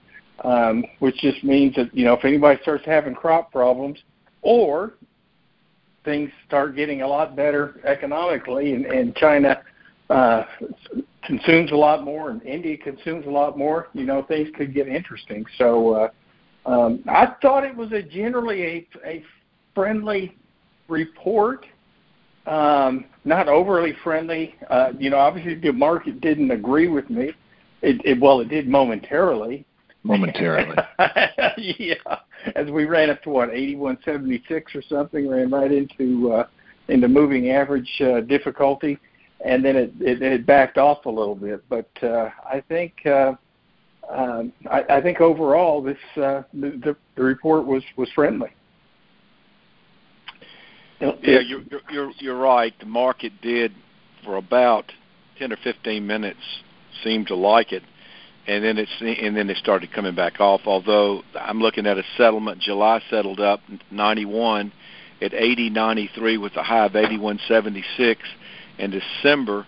um, 0.44 0.84
which 0.98 1.16
just 1.16 1.42
means 1.42 1.74
that 1.76 1.94
you 1.96 2.04
know 2.04 2.12
if 2.12 2.24
anybody 2.24 2.60
starts 2.62 2.84
having 2.84 3.14
crop 3.14 3.50
problems, 3.50 3.98
or 4.42 4.94
things 6.06 6.30
start 6.46 6.74
getting 6.74 7.02
a 7.02 7.06
lot 7.06 7.36
better 7.36 7.78
economically, 7.84 8.72
and, 8.72 8.86
and 8.86 9.14
China 9.16 9.60
uh, 10.08 10.44
consumes 11.22 11.72
a 11.72 11.76
lot 11.76 12.02
more, 12.02 12.30
and 12.30 12.42
India 12.44 12.78
consumes 12.78 13.26
a 13.26 13.30
lot 13.30 13.58
more, 13.58 13.88
you 13.92 14.04
know, 14.04 14.22
things 14.22 14.48
could 14.56 14.72
get 14.72 14.88
interesting. 14.88 15.44
So 15.58 15.92
uh, 16.64 16.70
um, 16.70 17.02
I 17.06 17.34
thought 17.42 17.64
it 17.64 17.76
was 17.76 17.92
a 17.92 18.00
generally 18.00 18.62
a, 18.62 18.88
a 19.04 19.24
friendly 19.74 20.34
report, 20.88 21.66
um, 22.46 23.04
not 23.24 23.48
overly 23.48 23.94
friendly. 24.02 24.54
Uh, 24.70 24.92
you 24.98 25.10
know, 25.10 25.18
obviously 25.18 25.56
the 25.56 25.72
market 25.72 26.20
didn't 26.20 26.52
agree 26.52 26.88
with 26.88 27.10
me. 27.10 27.32
It, 27.82 28.00
it 28.04 28.20
well, 28.20 28.40
it 28.40 28.48
did 28.48 28.68
momentarily. 28.68 29.66
Momentarily. 30.06 30.76
yeah, 31.58 31.94
as 32.54 32.70
we 32.70 32.84
ran 32.84 33.10
up 33.10 33.22
to 33.24 33.30
what 33.30 33.50
eighty 33.50 33.76
one 33.76 33.98
seventy 34.04 34.42
six 34.48 34.74
or 34.74 34.82
something, 34.82 35.28
ran 35.28 35.50
right 35.50 35.72
into 35.72 36.32
uh, 36.32 36.46
into 36.88 37.08
moving 37.08 37.50
average 37.50 37.90
uh, 38.00 38.20
difficulty, 38.20 38.98
and 39.44 39.64
then 39.64 39.76
it, 39.76 39.92
it 40.00 40.22
it 40.22 40.46
backed 40.46 40.78
off 40.78 41.06
a 41.06 41.10
little 41.10 41.34
bit. 41.34 41.62
But 41.68 41.90
uh, 42.02 42.30
I 42.44 42.62
think 42.68 42.94
uh, 43.04 43.32
um, 44.08 44.52
I, 44.70 44.84
I 44.88 45.00
think 45.00 45.20
overall 45.20 45.82
this 45.82 45.98
uh, 46.16 46.42
the, 46.54 46.96
the 47.16 47.22
report 47.22 47.66
was 47.66 47.82
was 47.96 48.08
friendly. 48.14 48.50
Yeah, 51.00 51.40
you're 51.40 51.62
you're 51.90 52.12
you're 52.18 52.38
right. 52.38 52.72
The 52.78 52.86
market 52.86 53.32
did 53.42 53.72
for 54.24 54.36
about 54.36 54.92
ten 55.38 55.52
or 55.52 55.56
fifteen 55.62 56.06
minutes 56.06 56.40
seem 57.02 57.26
to 57.26 57.34
like 57.34 57.72
it 57.72 57.82
and 58.46 58.64
then 58.64 58.78
it's 58.78 58.90
and 59.00 59.36
then 59.36 59.50
it 59.50 59.56
started 59.56 59.92
coming 59.92 60.14
back 60.14 60.40
off. 60.40 60.62
Although 60.66 61.22
I'm 61.34 61.60
looking 61.60 61.86
at 61.86 61.98
a 61.98 62.04
settlement, 62.16 62.60
July 62.60 63.02
settled 63.10 63.40
up 63.40 63.60
91 63.90 64.72
at 65.20 65.32
80.93 65.32 66.40
with 66.40 66.54
a 66.56 66.62
high 66.62 66.86
of 66.86 66.92
81.76, 66.92 68.16
and 68.78 68.92
December 68.92 69.66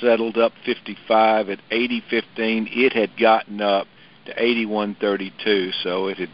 settled 0.00 0.36
up 0.36 0.52
55 0.64 1.48
at 1.48 1.58
80.15. 1.70 2.68
It 2.70 2.92
had 2.92 3.16
gotten 3.18 3.60
up 3.60 3.86
to 4.26 4.34
81.32. 4.34 5.72
So 5.82 6.08
it 6.08 6.18
had 6.18 6.30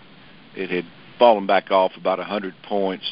it 0.57 0.71
had 0.71 0.85
fallen 1.19 1.47
back 1.47 1.71
off 1.71 1.93
about 1.97 2.19
100 2.19 2.55
points, 2.64 3.05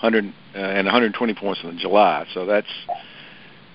100 0.00 0.24
uh, 0.54 0.58
and 0.58 0.86
120 0.86 1.34
points 1.34 1.60
in 1.62 1.78
July. 1.78 2.26
So 2.34 2.46
that's 2.46 2.66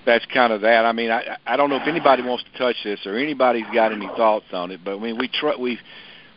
that's 0.06 0.24
kind 0.26 0.52
of 0.52 0.62
that. 0.62 0.86
I 0.86 0.92
mean, 0.92 1.10
I 1.10 1.36
I 1.44 1.56
don't 1.56 1.68
know 1.68 1.76
if 1.76 1.86
anybody 1.86 2.22
wants 2.22 2.44
to 2.44 2.58
touch 2.58 2.76
this 2.84 3.04
or 3.04 3.18
anybody's 3.18 3.66
got 3.74 3.92
any 3.92 4.06
thoughts 4.06 4.46
on 4.52 4.70
it, 4.70 4.80
but 4.84 4.96
I 4.96 5.00
mean, 5.00 5.18
we 5.18 5.28
try 5.28 5.56
we 5.56 5.78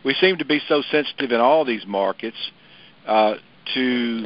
we 0.03 0.13
seem 0.15 0.37
to 0.37 0.45
be 0.45 0.59
so 0.67 0.81
sensitive 0.91 1.31
in 1.31 1.39
all 1.39 1.63
these 1.63 1.85
markets 1.85 2.37
uh, 3.07 3.35
to 3.73 4.23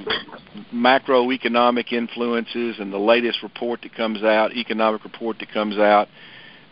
macroeconomic 0.73 1.91
influences 1.91 2.77
and 2.79 2.91
the 2.91 2.97
latest 2.97 3.43
report 3.43 3.81
that 3.81 3.93
comes 3.93 4.23
out, 4.23 4.55
economic 4.55 5.03
report 5.03 5.37
that 5.39 5.51
comes 5.51 5.77
out. 5.77 6.07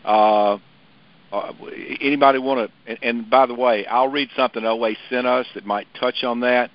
Uh, 0.04 0.58
uh, 1.32 1.52
anybody 2.00 2.38
want 2.38 2.70
to? 2.70 2.90
And, 2.90 2.98
and 3.02 3.30
by 3.30 3.46
the 3.46 3.54
way, 3.54 3.86
I'll 3.86 4.08
read 4.08 4.28
something 4.36 4.64
OA 4.64 4.94
sent 5.08 5.26
us 5.26 5.46
that 5.54 5.64
might 5.64 5.86
touch 5.98 6.24
on 6.24 6.40
that, 6.40 6.70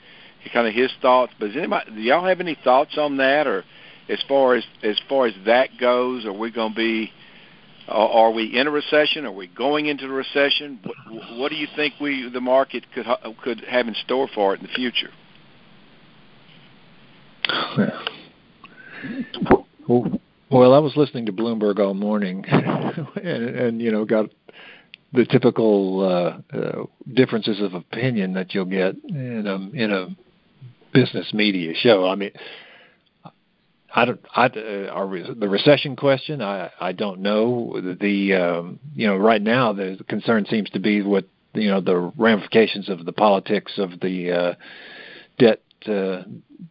kind 0.53 0.67
of 0.67 0.73
his 0.73 0.91
thoughts. 1.01 1.33
But 1.39 1.47
does 1.47 1.57
anybody? 1.57 1.91
Do 1.91 2.01
y'all 2.01 2.25
have 2.25 2.39
any 2.39 2.57
thoughts 2.63 2.97
on 2.97 3.17
that, 3.17 3.47
or 3.47 3.63
as 4.09 4.19
far 4.27 4.55
as 4.55 4.63
as 4.83 4.99
far 5.09 5.27
as 5.27 5.33
that 5.45 5.77
goes, 5.79 6.25
are 6.25 6.33
we 6.33 6.51
going 6.51 6.73
to 6.73 6.77
be? 6.77 7.11
Uh, 7.87 7.93
are 7.93 8.31
we 8.31 8.57
in 8.57 8.67
a 8.67 8.71
recession? 8.71 9.25
Are 9.25 9.31
we 9.31 9.47
going 9.47 9.85
into 9.85 10.05
a 10.05 10.09
recession? 10.09 10.79
What, 10.83 11.37
what 11.37 11.49
do 11.49 11.55
you 11.55 11.67
think 11.75 11.93
we 12.01 12.29
the 12.29 12.41
market 12.41 12.85
could 12.93 13.05
could 13.43 13.61
have 13.61 13.87
in 13.87 13.95
store 14.05 14.27
for 14.33 14.53
it 14.53 14.61
in 14.61 14.67
the 14.67 14.73
future? 14.73 15.11
Well, 20.49 20.73
I 20.73 20.79
was 20.79 20.93
listening 20.95 21.25
to 21.27 21.33
Bloomberg 21.33 21.79
all 21.79 21.93
morning, 21.93 22.45
and, 22.47 23.15
and 23.23 23.81
you 23.81 23.91
know 23.91 24.05
got 24.05 24.29
the 25.13 25.25
typical 25.25 26.01
uh, 26.01 26.57
uh, 26.57 26.85
differences 27.13 27.61
of 27.61 27.73
opinion 27.73 28.33
that 28.33 28.53
you'll 28.53 28.65
get 28.65 28.95
in 29.07 29.45
a 29.47 29.55
in 29.77 29.91
a 29.91 30.07
business 30.93 31.33
media 31.33 31.73
show. 31.75 32.07
I 32.07 32.15
mean, 32.15 32.31
I 33.93 34.05
don't. 34.05 34.19
I 34.35 34.45
uh, 34.45 35.33
the 35.37 35.47
recession 35.49 35.95
question. 35.95 36.41
I 36.41 36.71
I 36.79 36.91
don't 36.91 37.21
know. 37.21 37.79
The 37.99 38.33
um, 38.33 38.79
you 38.95 39.07
know 39.07 39.15
right 39.15 39.41
now 39.41 39.73
the 39.73 39.97
concern 40.07 40.45
seems 40.49 40.69
to 40.71 40.79
be 40.79 41.01
what 41.01 41.25
you 41.53 41.69
know 41.69 41.81
the 41.81 42.11
ramifications 42.17 42.89
of 42.89 43.05
the 43.05 43.13
politics 43.13 43.73
of 43.77 43.99
the 44.01 44.31
uh, 44.31 44.53
debt 45.39 45.61
uh, 45.87 46.23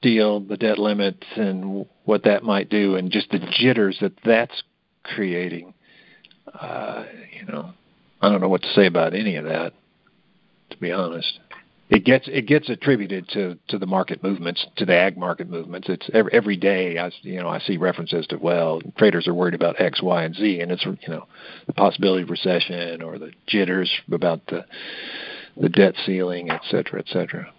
deal, 0.03 0.41
the 0.41 0.57
debt 0.57 0.79
limits, 0.79 1.27
and 1.37 1.87
what 2.05 2.25
that 2.25 2.43
might 2.43 2.69
do, 2.69 2.97
and 2.97 3.11
just 3.11 3.31
the 3.31 3.39
jitters 3.39 3.97
that 4.01 4.13
that's 4.25 4.63
creating. 5.03 5.73
Uh, 6.53 7.05
you 7.39 7.47
know, 7.47 7.73
I 8.21 8.29
don't 8.29 8.41
know 8.41 8.49
what 8.49 8.63
to 8.63 8.73
say 8.75 8.87
about 8.87 9.15
any 9.15 9.37
of 9.37 9.45
that, 9.45 9.73
to 10.71 10.77
be 10.77 10.93
honest. 10.93 11.41
It 11.89 12.05
gets 12.05 12.27
it 12.27 12.47
gets 12.47 12.69
attributed 12.69 13.29
to 13.29 13.57
to 13.69 13.79
the 13.79 13.87
market 13.87 14.21
movements, 14.21 14.67
to 14.77 14.85
the 14.85 14.95
ag 14.95 15.17
market 15.17 15.49
movements. 15.49 15.89
It's 15.89 16.11
every, 16.13 16.33
every 16.33 16.57
day. 16.57 16.99
I 16.99 17.13
you 17.23 17.41
know 17.41 17.49
I 17.49 17.61
see 17.61 17.77
references 17.77 18.27
to 18.29 18.39
well, 18.39 18.81
traders 18.99 19.29
are 19.29 19.35
worried 19.35 19.55
about 19.55 19.81
X, 19.81 20.03
Y, 20.03 20.25
and 20.25 20.35
Z, 20.35 20.61
and 20.61 20.73
it's 20.73 20.85
you 20.85 20.97
know 21.09 21.27
the 21.69 21.73
possibility 21.73 22.25
of 22.25 22.31
recession 22.31 23.03
or 23.03 23.19
the 23.19 23.31
jitters 23.47 23.91
about 24.11 24.45
the 24.47 24.65
the 25.57 25.69
debt 25.69 25.95
ceiling, 26.05 26.51
et 26.51 26.61
cetera, 26.69 26.99
et 26.99 27.07
cetera. 27.09 27.53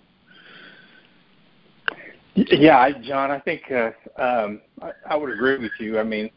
Yeah, 2.36 2.90
John, 3.02 3.32
I 3.32 3.40
think 3.40 3.72
uh, 3.72 3.92
um, 4.22 4.62
I, 4.82 4.92
I 5.10 5.16
would 5.16 5.32
agree 5.32 5.58
with 5.58 5.72
you. 5.80 5.98
I 5.98 6.04
mean, 6.04 6.30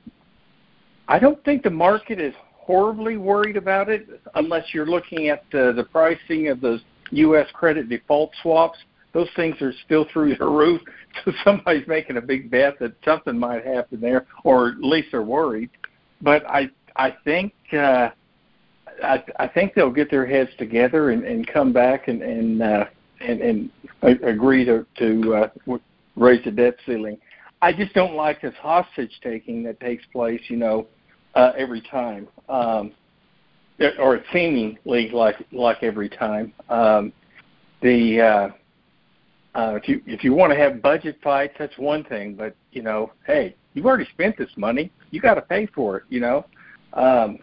I 1.09 1.19
don't 1.19 1.45
think 1.45 1.63
the 1.63 1.71
market 1.71 2.21
is 2.21 2.33
horribly 2.55 3.17
worried 3.17 3.57
about 3.57 3.89
it 3.89 4.07
unless 4.37 4.73
you're 4.73 4.87
looking 4.87 5.29
at 5.29 5.41
uh, 5.53 5.73
the 5.73 5.87
pricing 5.91 6.49
of 6.49 6.61
those 6.61 6.81
U.S. 7.11 7.47
credit 7.53 7.89
default 7.89 8.31
swaps. 8.43 8.79
Those 9.13 9.29
things 9.35 9.61
are 9.61 9.73
still 9.85 10.07
through 10.13 10.37
the 10.37 10.47
roof. 10.47 10.81
So 11.25 11.33
somebody's 11.43 11.89
making 11.89 12.19
a 12.19 12.21
big 12.21 12.53
bet 12.53 12.79
that 12.79 12.93
something 13.05 13.37
might 13.37 13.67
happen 13.67 14.01
there, 14.01 14.27
or 14.45 14.69
at 14.69 14.79
least 14.79 15.09
they're 15.11 15.23
worried. 15.23 15.69
But 16.23 16.49
I 16.49 16.71
I 16.95 17.17
think 17.25 17.53
uh, 17.73 18.11
I, 19.03 19.25
I 19.39 19.49
think 19.49 19.75
they'll 19.75 19.91
get 19.91 20.09
their 20.09 20.25
heads 20.25 20.51
together 20.57 21.11
and, 21.11 21.25
and 21.25 21.47
come 21.47 21.73
back 21.73 22.07
and 22.07 22.23
and 22.23 22.63
uh, 22.63 22.85
and, 23.21 23.41
and 23.41 23.71
agree 24.23 24.65
to 24.65 24.87
to 24.99 25.35
uh, 25.35 25.79
raise 26.17 26.45
the 26.45 26.51
debt 26.51 26.77
ceiling. 26.87 27.19
I 27.63 27.73
just 27.73 27.93
don't 27.93 28.15
like 28.15 28.41
this 28.41 28.55
hostage 28.61 29.13
taking 29.23 29.63
that 29.65 29.81
takes 29.81 30.05
place. 30.13 30.41
You 30.49 30.57
know, 30.57 30.87
uh, 31.35 31.53
every 31.57 31.81
time, 31.81 32.29
um, 32.49 32.93
or 33.99 34.23
seemingly 34.33 35.11
like 35.11 35.37
like 35.53 35.83
every 35.83 36.09
time. 36.09 36.53
Um, 36.69 37.13
the 37.83 38.21
uh, 38.21 38.49
uh, 39.55 39.75
if 39.75 39.89
you 39.89 40.03
if 40.07 40.23
you 40.23 40.35
want 40.35 40.53
to 40.53 40.59
have 40.59 40.83
budget 40.83 41.19
fights, 41.23 41.55
that's 41.59 41.77
one 41.79 42.05
thing. 42.05 42.35
But 42.35 42.55
you 42.73 42.83
know, 42.83 43.13
hey, 43.27 43.57
you've 43.75 43.87
already 43.87 44.07
spent 44.13 44.37
this 44.37 44.51
money. 44.57 44.93
You 45.11 45.21
got 45.21 45.35
to 45.35 45.43
pay 45.43 45.67
for 45.67 45.99
it. 45.99 46.05
You 46.09 46.21
know, 46.21 46.47
um, 46.93 47.39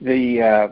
the 0.00 0.42
uh, 0.42 0.68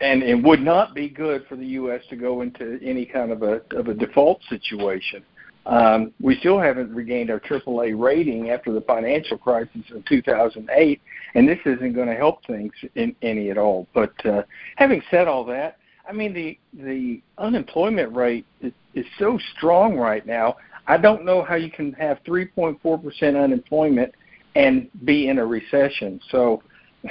and 0.00 0.22
it 0.22 0.34
would 0.34 0.60
not 0.60 0.94
be 0.94 1.08
good 1.08 1.46
for 1.48 1.56
the 1.56 1.66
U.S. 1.66 2.02
to 2.10 2.16
go 2.16 2.42
into 2.42 2.78
any 2.82 3.06
kind 3.06 3.32
of 3.32 3.42
a 3.42 3.62
of 3.70 3.88
a 3.88 3.94
default 3.94 4.40
situation. 4.48 5.24
Um, 5.66 6.12
we 6.20 6.36
still 6.36 6.60
haven't 6.60 6.94
regained 6.94 7.28
our 7.30 7.40
AAA 7.40 7.98
rating 7.98 8.50
after 8.50 8.72
the 8.72 8.80
financial 8.82 9.36
crisis 9.36 9.82
of 9.92 10.04
2008, 10.04 11.00
and 11.34 11.48
this 11.48 11.58
isn't 11.66 11.92
going 11.92 12.06
to 12.06 12.14
help 12.14 12.46
things 12.46 12.72
in 12.94 13.16
any 13.22 13.50
at 13.50 13.58
all. 13.58 13.88
But 13.92 14.14
uh, 14.24 14.42
having 14.76 15.02
said 15.10 15.26
all 15.26 15.44
that, 15.46 15.78
I 16.08 16.12
mean 16.12 16.32
the 16.32 16.56
the 16.72 17.20
unemployment 17.38 18.14
rate 18.14 18.46
is, 18.60 18.72
is 18.94 19.04
so 19.18 19.38
strong 19.56 19.96
right 19.96 20.24
now. 20.24 20.56
I 20.86 20.98
don't 20.98 21.24
know 21.24 21.42
how 21.42 21.56
you 21.56 21.70
can 21.70 21.92
have 21.94 22.18
3.4 22.24 23.02
percent 23.02 23.36
unemployment 23.36 24.14
and 24.54 24.88
be 25.04 25.28
in 25.28 25.38
a 25.38 25.46
recession. 25.46 26.20
So, 26.30 26.62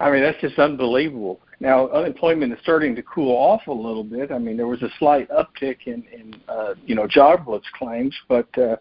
I 0.00 0.10
mean 0.10 0.22
that's 0.22 0.40
just 0.40 0.58
unbelievable. 0.58 1.40
Now, 1.60 1.88
unemployment 1.90 2.52
is 2.52 2.58
starting 2.60 2.96
to 2.96 3.02
cool 3.04 3.36
off 3.36 3.68
a 3.68 3.72
little 3.72 4.02
bit. 4.02 4.32
I 4.32 4.38
mean, 4.38 4.56
there 4.56 4.66
was 4.66 4.82
a 4.82 4.88
slight 4.98 5.28
uptick 5.30 5.86
in, 5.86 6.02
in 6.12 6.34
uh, 6.48 6.74
you 6.84 6.96
know, 6.96 7.06
jobless 7.06 7.62
claims, 7.78 8.12
but 8.28 8.48
uh, 8.58 8.76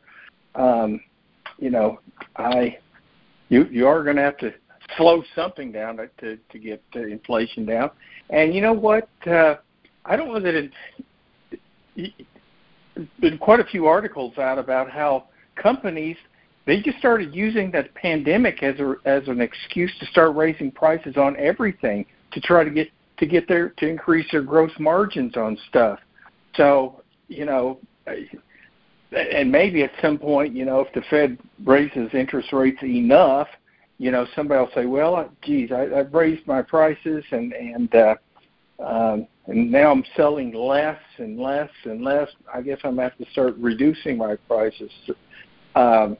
um, 0.55 0.99
you 1.59 1.69
know, 1.69 1.99
I 2.37 2.79
you 3.49 3.65
you 3.65 3.85
are 3.85 4.03
going 4.03 4.15
to 4.15 4.23
have 4.23 4.37
to 4.39 4.51
slow 4.97 5.23
something 5.35 5.71
down 5.71 5.97
to 5.97 6.07
to, 6.21 6.37
to 6.51 6.59
get 6.59 6.81
uh, 6.95 7.01
inflation 7.01 7.65
down. 7.65 7.91
And 8.31 8.53
you 8.53 8.61
know 8.61 8.73
what? 8.73 9.09
Uh, 9.27 9.55
I 10.05 10.15
don't 10.15 10.29
know 10.29 10.39
that 10.39 10.55
it. 10.55 10.71
There's 12.95 13.07
been 13.19 13.37
quite 13.37 13.59
a 13.59 13.65
few 13.65 13.85
articles 13.85 14.37
out 14.37 14.57
about 14.57 14.89
how 14.89 15.25
companies 15.55 16.17
they 16.65 16.79
just 16.79 16.97
started 16.99 17.33
using 17.33 17.71
that 17.71 17.93
pandemic 17.95 18.61
as 18.63 18.79
a 18.79 18.95
as 19.05 19.27
an 19.27 19.41
excuse 19.41 19.91
to 19.99 20.05
start 20.07 20.35
raising 20.35 20.71
prices 20.71 21.17
on 21.17 21.35
everything 21.37 22.05
to 22.31 22.41
try 22.41 22.63
to 22.63 22.69
get 22.69 22.89
to 23.17 23.25
get 23.25 23.47
their 23.47 23.69
to 23.69 23.87
increase 23.87 24.29
their 24.31 24.41
gross 24.41 24.71
margins 24.79 25.35
on 25.37 25.57
stuff. 25.69 25.99
So 26.55 27.03
you 27.27 27.45
know, 27.45 27.79
and 29.11 29.51
maybe 29.51 29.83
at 29.83 29.91
some 30.01 30.17
point, 30.17 30.55
you 30.55 30.65
know, 30.65 30.81
if 30.81 30.93
the 30.93 31.01
Fed 31.09 31.37
raises 31.63 32.09
interest 32.13 32.51
rates 32.51 32.81
enough, 32.83 33.47
you 33.97 34.11
know, 34.11 34.25
somebody 34.35 34.59
will 34.59 34.71
say, 34.73 34.85
well, 34.85 35.31
geez, 35.41 35.71
I, 35.71 35.99
I've 35.99 36.13
raised 36.13 36.45
my 36.47 36.61
prices 36.61 37.23
and 37.31 37.53
and 37.53 37.95
uh, 37.95 38.15
um, 38.83 39.27
and 39.47 39.71
now 39.71 39.91
I'm 39.91 40.03
selling 40.15 40.53
less 40.53 40.99
and 41.17 41.39
less 41.39 41.69
and 41.85 42.03
less. 42.03 42.29
I 42.53 42.61
guess 42.61 42.79
I'm 42.83 42.95
gonna 42.95 43.09
have 43.09 43.17
to 43.17 43.31
start 43.31 43.55
reducing 43.57 44.17
my 44.17 44.35
prices. 44.47 44.91
Um, 45.75 46.17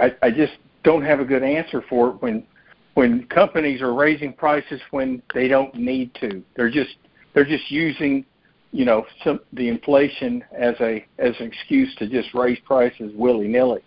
I, 0.00 0.14
I 0.22 0.30
just 0.30 0.54
don't 0.82 1.04
have 1.04 1.20
a 1.20 1.24
good 1.24 1.42
answer 1.42 1.82
for 1.88 2.10
it 2.10 2.22
when 2.22 2.46
when 2.94 3.26
companies 3.26 3.82
are 3.82 3.92
raising 3.92 4.32
prices 4.32 4.80
when 4.90 5.20
they 5.34 5.48
don't 5.48 5.74
need 5.74 6.14
to. 6.20 6.42
They're 6.56 6.70
just 6.70 6.96
they're 7.34 7.44
just 7.44 7.70
using 7.70 8.24
you 8.72 8.84
know 8.84 9.06
some 9.22 9.40
the 9.52 9.68
inflation 9.68 10.44
as 10.56 10.74
a 10.80 11.04
as 11.18 11.34
an 11.40 11.46
excuse 11.46 11.94
to 11.96 12.08
just 12.08 12.34
raise 12.34 12.58
prices 12.60 13.12
willy 13.14 13.48
nilly. 13.48 13.82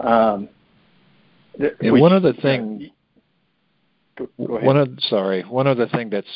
Um, 0.00 0.48
and 1.58 2.00
one 2.00 2.12
other 2.12 2.32
thing. 2.32 2.90
Uh, 4.20 4.24
one 4.36 4.76
of 4.76 4.90
sorry, 5.08 5.42
one 5.42 5.66
other 5.66 5.86
thing 5.88 6.10
that's 6.10 6.26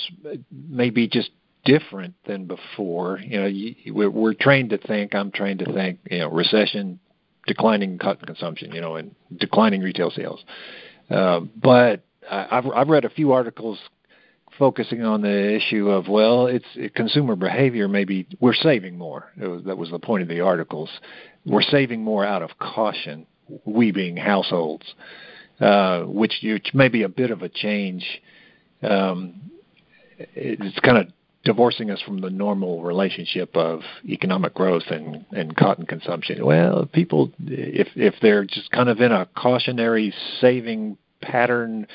maybe 0.50 1.08
just 1.08 1.30
different 1.64 2.14
than 2.26 2.46
before. 2.46 3.18
You 3.18 3.40
know, 3.40 3.46
you, 3.46 3.74
we're, 3.92 4.10
we're 4.10 4.34
trained 4.34 4.70
to 4.70 4.78
think. 4.78 5.14
I'm 5.14 5.30
trained 5.30 5.58
to 5.60 5.72
think. 5.72 5.98
You 6.10 6.20
know, 6.20 6.30
recession, 6.30 7.00
declining 7.46 7.98
cotton 7.98 8.26
consumption. 8.26 8.72
You 8.72 8.80
know, 8.80 8.96
and 8.96 9.14
declining 9.36 9.82
retail 9.82 10.10
sales. 10.10 10.44
Uh, 11.10 11.40
but 11.56 12.04
I've 12.30 12.66
I've 12.66 12.88
read 12.88 13.04
a 13.04 13.10
few 13.10 13.32
articles 13.32 13.78
focusing 14.58 15.02
on 15.02 15.22
the 15.22 15.54
issue 15.54 15.90
of 15.90 16.08
well, 16.08 16.46
it's 16.46 16.66
it, 16.74 16.94
consumer 16.94 17.36
behavior. 17.36 17.88
Maybe 17.88 18.26
we're 18.40 18.54
saving 18.54 18.98
more. 18.98 19.30
Was, 19.36 19.64
that 19.64 19.76
was 19.76 19.90
the 19.90 19.98
point 19.98 20.22
of 20.22 20.28
the 20.28 20.40
articles. 20.40 20.90
We're 21.44 21.62
saving 21.62 22.02
more 22.02 22.24
out 22.24 22.42
of 22.42 22.58
caution. 22.58 23.26
We 23.64 23.92
being 23.92 24.16
households, 24.16 24.94
uh, 25.60 26.02
which 26.02 26.40
which 26.42 26.70
may 26.74 26.88
be 26.88 27.02
a 27.02 27.08
bit 27.08 27.30
of 27.30 27.42
a 27.42 27.48
change. 27.48 28.04
Um, 28.82 29.50
it's 30.18 30.78
kind 30.80 30.98
of 30.98 31.06
divorcing 31.46 31.92
us 31.92 32.02
from 32.02 32.20
the 32.20 32.28
normal 32.28 32.82
relationship 32.82 33.56
of 33.56 33.80
economic 34.04 34.52
growth 34.52 34.82
and, 34.90 35.24
and 35.30 35.56
cotton 35.56 35.86
consumption. 35.86 36.44
Well, 36.44 36.86
people, 36.92 37.30
if 37.46 37.88
if 37.94 38.16
they're 38.20 38.44
just 38.44 38.70
kind 38.72 38.88
of 38.88 39.00
in 39.00 39.12
a 39.12 39.26
cautionary 39.36 40.12
saving 40.40 40.98
pattern, 41.22 41.86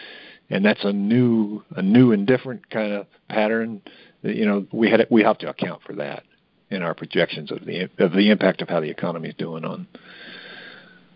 and 0.49 0.63
that's 0.65 0.85
a 0.85 0.93
new 0.93 1.63
a 1.75 1.81
new 1.81 2.13
and 2.13 2.25
different 2.25 2.69
kind 2.69 2.93
of 2.93 3.07
pattern, 3.27 3.81
you 4.23 4.45
know, 4.45 4.65
we 4.71 4.89
had 4.89 5.05
we 5.11 5.21
have 5.21 5.37
to 5.39 5.49
account 5.49 5.81
for 5.83 5.93
that 5.95 6.23
in 6.69 6.81
our 6.81 6.95
projections 6.95 7.51
of 7.51 7.65
the 7.65 7.89
of 7.99 8.13
the 8.13 8.31
impact 8.31 8.61
of 8.61 8.69
how 8.69 8.79
the 8.79 8.89
economy 8.89 9.27
is 9.27 9.35
doing 9.35 9.65
on 9.65 9.85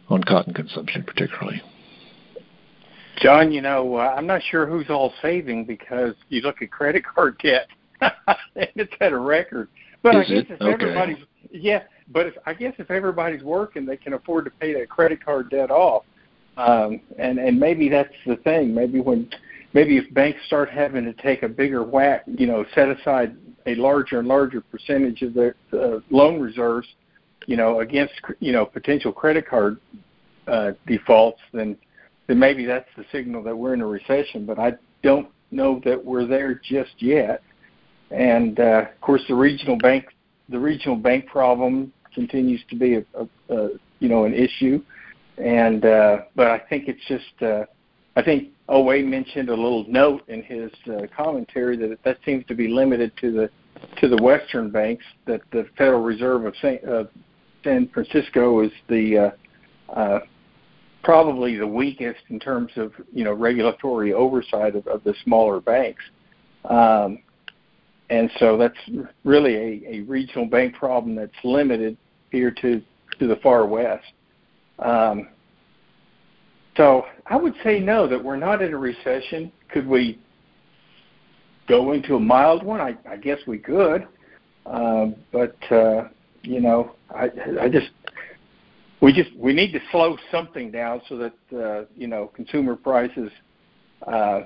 on 0.10 0.24
cotton 0.26 0.54
consumption, 0.54 1.04
particularly. 1.04 1.62
John, 3.22 3.54
you 3.54 3.62
know, 3.62 3.96
uh, 3.96 4.14
I'm 4.18 4.28
not 4.28 4.42
sure 4.52 4.68
who's 4.68 4.90
all 4.90 5.14
saving 5.22 5.64
because 5.64 6.16
you 6.28 6.42
look 6.42 6.62
at 6.62 6.70
credit 6.70 7.06
card 7.06 7.38
debt 7.42 7.70
it's 8.56 8.94
at 9.02 9.12
a 9.12 9.18
record. 9.18 9.68
But 10.02 10.16
Is 10.16 10.22
I 10.22 10.24
guess 10.24 10.44
it? 10.50 10.52
if 10.52 10.62
Okay. 10.62 10.74
everybody's 10.74 11.18
yeah, 11.52 11.84
but 12.12 12.28
if, 12.28 12.34
I 12.46 12.54
guess 12.54 12.74
if 12.78 12.92
everybody's 12.92 13.44
working, 13.44 13.86
they 13.86 13.98
can 13.98 14.14
afford 14.14 14.46
to 14.46 14.52
pay 14.52 14.74
that 14.74 14.90
credit 14.90 15.24
card 15.24 15.50
debt 15.50 15.72
off. 15.72 16.04
Um, 16.58 17.02
and 17.18 17.40
and 17.40 17.60
maybe 17.60 17.90
that's 17.90 18.14
the 18.26 18.38
thing. 18.38 18.74
Maybe 18.74 19.00
when 19.00 19.30
maybe 19.74 19.98
if 19.98 20.12
banks 20.14 20.40
start 20.48 20.70
having 20.70 21.06
to 21.06 21.14
take 21.14 21.44
a 21.44 21.50
bigger 21.50 21.84
whack, 21.84 22.24
you 22.28 22.48
know, 22.48 22.66
set 22.74 22.90
aside 22.90 23.36
a 23.66 23.76
larger 23.76 24.20
and 24.20 24.28
larger 24.28 24.62
percentage 24.62 25.22
of 25.22 25.34
their 25.34 25.56
uh, 25.74 26.00
loan 26.12 26.40
reserves, 26.40 26.88
you 27.48 27.58
know, 27.58 27.82
against 27.82 28.14
you 28.40 28.52
know 28.52 28.66
potential 28.66 29.12
credit 29.12 29.48
card 29.48 29.78
uh, 30.48 30.72
defaults, 30.88 31.42
then 31.54 31.78
then 32.28 32.40
maybe 32.40 32.66
that's 32.66 32.90
the 32.98 33.06
signal 33.12 33.44
that 33.44 33.56
we're 33.56 33.74
in 33.74 33.82
a 33.82 33.88
recession. 33.88 34.46
But 34.46 34.60
I 34.60 34.74
don't 35.04 35.28
know 35.52 35.82
that 35.86 36.04
we're 36.04 36.26
there 36.26 36.56
just 36.64 36.94
yet. 37.00 37.42
And 38.12 38.60
uh, 38.60 38.86
of 38.94 39.02
course, 39.02 39.22
the 39.28 39.36
regional 39.36 39.78
bank 39.78 40.06
the 40.50 40.60
regional 40.60 40.96
bank 40.96 41.26
problem 41.28 41.92
continues 42.14 42.62
to 42.70 42.76
be 42.76 42.96
a, 42.96 43.06
a, 43.16 43.56
a 43.56 43.70
you 44.00 44.10
know 44.10 44.26
an 44.26 44.34
issue. 44.34 44.82
And 45.38 45.86
uh, 45.86 46.18
but 46.36 46.48
I 46.48 46.60
think 46.60 46.88
it's 46.88 47.04
just 47.08 47.42
uh, 47.42 47.66
I 48.16 48.22
think 48.22 48.50
OA 48.70 49.02
mentioned 49.04 49.50
a 49.50 49.56
little 49.56 49.86
note 49.88 50.28
in 50.30 50.42
his 50.44 50.72
uh, 50.90 51.08
commentary 51.16 51.76
that 51.78 51.98
that 52.04 52.18
seems 52.26 52.46
to 52.48 52.56
be 52.56 52.68
limited 52.68 53.12
to 53.22 53.32
the 53.32 53.50
to 54.00 54.08
the 54.08 54.22
Western 54.22 54.70
banks. 54.70 55.04
That 55.26 55.42
the 55.52 55.68
Federal 55.78 56.02
Reserve 56.02 56.46
of 56.46 56.54
San, 56.62 56.80
uh, 56.88 57.04
San 57.64 57.90
Francisco 57.90 58.62
is 58.62 58.72
the 58.88 59.18
uh, 59.18 59.92
uh, 59.92 60.20
probably 61.04 61.58
the 61.58 61.68
weakest 61.68 62.22
in 62.30 62.40
terms 62.40 62.72
of 62.78 62.94
you 63.14 63.24
know 63.24 63.34
regulatory 63.34 64.14
oversight 64.14 64.76
of, 64.76 64.88
of 64.88 65.04
the 65.04 65.14
smaller 65.24 65.60
banks. 65.60 66.04
Um, 66.64 67.20
and 68.10 68.30
so 68.40 68.58
that's 68.58 68.78
really 69.24 69.56
a, 69.56 69.96
a 69.96 70.00
regional 70.02 70.46
bank 70.46 70.76
problem 70.76 71.16
that's 71.16 71.34
limited 71.44 71.98
here 72.32 72.52
to 72.52 72.82
to 73.20 73.28
the 73.28 73.38
far 73.38 73.66
west. 73.66 74.06
Um, 74.80 75.30
so 76.76 77.06
I 77.28 77.38
would 77.38 77.56
say 77.64 77.80
no, 77.80 78.08
that 78.08 78.22
we're 78.22 78.36
not 78.36 78.62
in 78.62 78.74
a 78.74 78.78
recession. 78.78 79.52
Could 79.70 79.88
we 79.88 80.20
go 81.68 81.94
into 81.94 82.16
a 82.16 82.20
mild 82.20 82.64
one? 82.64 82.82
I, 82.82 82.96
I 83.10 83.18
guess 83.18 83.40
we 83.48 83.58
could, 83.58 84.08
um, 84.66 85.16
but 85.32 85.56
uh, 85.72 86.10
you 86.42 86.60
know, 86.60 86.96
I, 87.10 87.30
I 87.62 87.70
just 87.70 87.90
we 89.02 89.14
just 89.14 89.36
we 89.38 89.54
need 89.54 89.72
to 89.72 89.80
slow 89.92 90.18
something 90.32 90.72
down 90.72 91.02
so 91.08 91.18
that 91.18 91.58
uh, 91.58 91.86
you 91.96 92.08
know 92.08 92.32
consumer 92.36 92.76
prices 92.76 93.32
uh, 94.06 94.42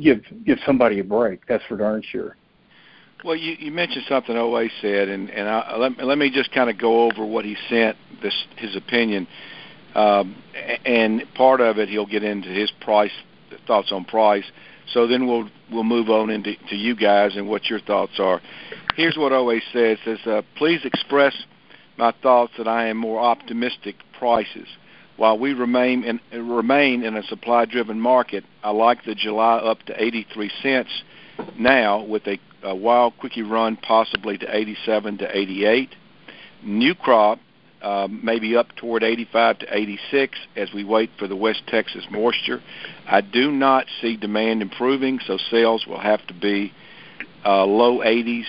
give 0.00 0.22
give 0.44 0.58
somebody 0.64 1.00
a 1.00 1.04
break. 1.04 1.46
That's 1.46 1.64
for 1.68 1.76
darn 1.76 2.02
sure. 2.10 2.36
Well, 3.24 3.36
you, 3.36 3.56
you 3.58 3.72
mentioned 3.72 4.04
something 4.06 4.36
OA 4.36 4.68
said, 4.82 5.08
and 5.08 5.30
and 5.30 5.48
I, 5.48 5.76
let 5.76 6.04
let 6.04 6.18
me 6.18 6.30
just 6.30 6.52
kind 6.52 6.68
of 6.68 6.76
go 6.76 7.04
over 7.04 7.24
what 7.24 7.46
he 7.46 7.56
sent 7.70 7.96
this 8.22 8.34
his 8.58 8.76
opinion, 8.76 9.26
um, 9.94 10.36
and 10.84 11.22
part 11.34 11.62
of 11.62 11.78
it 11.78 11.88
he'll 11.88 12.04
get 12.04 12.22
into 12.22 12.50
his 12.50 12.70
price 12.82 13.12
thoughts 13.66 13.92
on 13.92 14.04
price. 14.04 14.44
So 14.92 15.06
then 15.06 15.26
we'll 15.26 15.48
we'll 15.72 15.84
move 15.84 16.10
on 16.10 16.28
into 16.28 16.54
to 16.68 16.76
you 16.76 16.94
guys 16.94 17.34
and 17.34 17.48
what 17.48 17.70
your 17.70 17.80
thoughts 17.80 18.12
are. 18.18 18.42
Here's 18.94 19.16
what 19.16 19.32
OA 19.32 19.60
says: 19.72 19.96
says 20.04 20.18
uh, 20.26 20.42
please 20.56 20.80
express 20.84 21.34
my 21.96 22.12
thoughts 22.22 22.52
that 22.58 22.68
I 22.68 22.88
am 22.88 22.98
more 22.98 23.20
optimistic 23.20 23.96
prices. 24.18 24.68
While 25.16 25.38
we 25.38 25.54
remain 25.54 26.04
in 26.04 26.46
remain 26.46 27.02
in 27.02 27.16
a 27.16 27.22
supply-driven 27.22 27.98
market, 27.98 28.44
I 28.62 28.68
like 28.72 29.06
the 29.06 29.14
July 29.14 29.56
up 29.56 29.82
to 29.84 29.94
83 30.02 30.50
cents 30.62 30.90
now 31.58 32.04
with 32.04 32.26
a 32.26 32.38
a 32.64 32.74
wild 32.74 33.16
quickie 33.18 33.42
run 33.42 33.76
possibly 33.76 34.38
to 34.38 34.56
87 34.56 35.18
to 35.18 35.36
88. 35.36 35.90
New 36.62 36.94
crop 36.94 37.38
uh, 37.84 38.08
maybe 38.10 38.56
up 38.56 38.74
toward 38.76 39.02
85 39.02 39.58
to 39.58 39.76
86 39.76 40.38
as 40.56 40.72
we 40.72 40.84
wait 40.84 41.10
for 41.18 41.28
the 41.28 41.36
West 41.36 41.62
Texas 41.68 42.06
moisture. 42.10 42.62
I 43.06 43.20
do 43.20 43.52
not 43.52 43.84
see 44.00 44.16
demand 44.16 44.62
improving, 44.62 45.20
so 45.26 45.36
sales 45.50 45.86
will 45.86 46.00
have 46.00 46.26
to 46.28 46.34
be 46.34 46.72
uh, 47.44 47.66
low 47.66 47.98
80s 47.98 48.46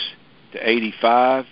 to 0.53 0.69
85. 0.69 1.45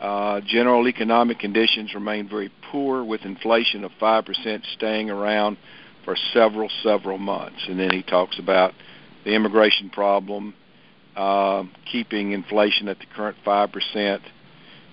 Uh, 0.00 0.40
general 0.46 0.88
economic 0.88 1.38
conditions 1.38 1.92
remain 1.92 2.26
very 2.26 2.50
poor, 2.72 3.04
with 3.04 3.20
inflation 3.26 3.84
of 3.84 3.90
5% 4.00 4.62
staying 4.74 5.10
around 5.10 5.58
for 6.06 6.16
several, 6.32 6.70
several 6.82 7.18
months. 7.18 7.66
And 7.68 7.78
then 7.78 7.90
he 7.90 8.02
talks 8.02 8.38
about 8.38 8.72
the 9.24 9.34
immigration 9.34 9.90
problem, 9.90 10.54
uh, 11.20 11.64
keeping 11.84 12.32
inflation 12.32 12.88
at 12.88 12.98
the 12.98 13.04
current 13.14 13.36
5%, 13.44 14.20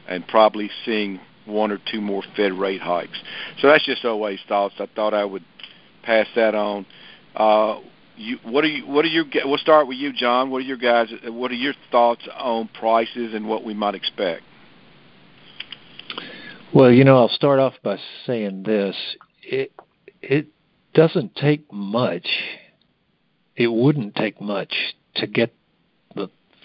and 0.10 0.28
probably 0.28 0.70
seeing 0.84 1.22
one 1.46 1.72
or 1.72 1.80
two 1.90 2.02
more 2.02 2.22
Fed 2.36 2.52
rate 2.52 2.82
hikes. 2.82 3.18
So 3.62 3.68
that's 3.68 3.86
just 3.86 4.04
OA's 4.04 4.42
thoughts. 4.46 4.76
I 4.78 4.88
thought 4.94 5.14
I 5.14 5.24
would 5.24 5.46
pass 6.04 6.28
that 6.36 6.54
on. 6.54 6.86
Uh, 7.34 7.80
you, 8.18 8.40
what 8.44 8.66
are 8.66 8.68
you? 8.68 8.86
What 8.86 9.06
are 9.06 9.08
your? 9.08 9.24
We'll 9.46 9.58
start 9.58 9.88
with 9.88 9.98
you, 9.98 10.12
John. 10.12 10.50
What 10.50 10.58
are 10.58 10.62
your 10.66 10.76
guys? 10.76 11.08
What 11.24 11.52
are 11.52 11.56
your 11.56 11.76
thoughts 11.92 12.28
on 12.36 12.68
prices 12.78 13.34
and 13.34 13.48
what 13.48 13.64
we 13.64 13.74
might 13.74 13.96
expect? 13.96 14.42
Well, 16.74 16.92
you 16.92 17.06
know, 17.06 17.18
I'll 17.18 17.30
start 17.30 17.60
off 17.60 17.76
by 17.84 18.00
saying 18.26 18.64
this: 18.64 18.98
it 19.44 19.72
it 20.22 20.48
doesn't 20.94 21.36
take 21.36 21.72
much. 21.72 22.28
It 23.56 23.68
wouldn't 23.68 24.16
take 24.16 24.42
much 24.42 24.74
to 25.16 25.28
get 25.28 25.54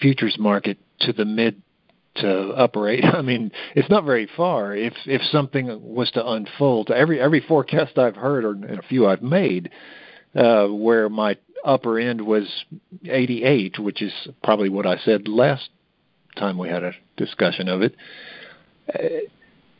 futures 0.03 0.35
market 0.37 0.77
to 0.99 1.13
the 1.13 1.25
mid 1.25 1.61
to 2.17 2.49
upper 2.49 2.89
eight. 2.89 3.05
I 3.13 3.21
mean, 3.23 3.51
it's 3.73 3.89
not 3.89 4.03
very 4.03 4.29
far. 4.37 4.75
If 4.75 4.93
if 5.05 5.21
something 5.31 5.67
was 5.81 6.11
to 6.11 6.27
unfold, 6.27 6.91
every 6.91 7.19
every 7.19 7.39
forecast 7.39 7.97
I've 7.97 8.15
heard, 8.15 8.45
or 8.45 8.51
a 8.51 8.83
few 8.83 9.07
I've 9.07 9.23
made, 9.23 9.71
uh, 10.35 10.67
where 10.67 11.09
my 11.09 11.37
upper 11.65 11.97
end 11.97 12.21
was 12.21 12.65
88, 13.05 13.79
which 13.79 14.01
is 14.01 14.11
probably 14.43 14.69
what 14.69 14.85
I 14.85 14.97
said 14.97 15.29
last 15.29 15.69
time 16.35 16.57
we 16.57 16.67
had 16.67 16.83
a 16.83 16.93
discussion 17.15 17.69
of 17.69 17.81
it. 17.81 17.95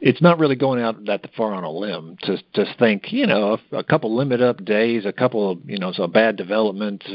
It's 0.06 0.22
not 0.22 0.38
really 0.38 0.58
going 0.58 0.82
out 0.82 1.06
that 1.06 1.26
far 1.38 1.54
on 1.54 1.64
a 1.64 1.72
limb 1.72 2.18
to 2.24 2.38
to 2.56 2.66
think, 2.78 3.14
you 3.14 3.26
know, 3.26 3.58
a, 3.72 3.78
a 3.78 3.84
couple 3.86 4.14
limit 4.14 4.42
up 4.42 4.64
days, 4.66 5.06
a 5.06 5.14
couple 5.14 5.52
of, 5.52 5.60
you 5.66 5.78
know, 5.78 5.94
some 5.94 6.12
bad 6.12 6.36
developments 6.36 7.06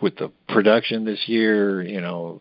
with 0.00 0.16
the 0.18 0.30
production 0.48 1.04
this 1.04 1.24
year, 1.26 1.82
you 1.82 2.00
know, 2.00 2.40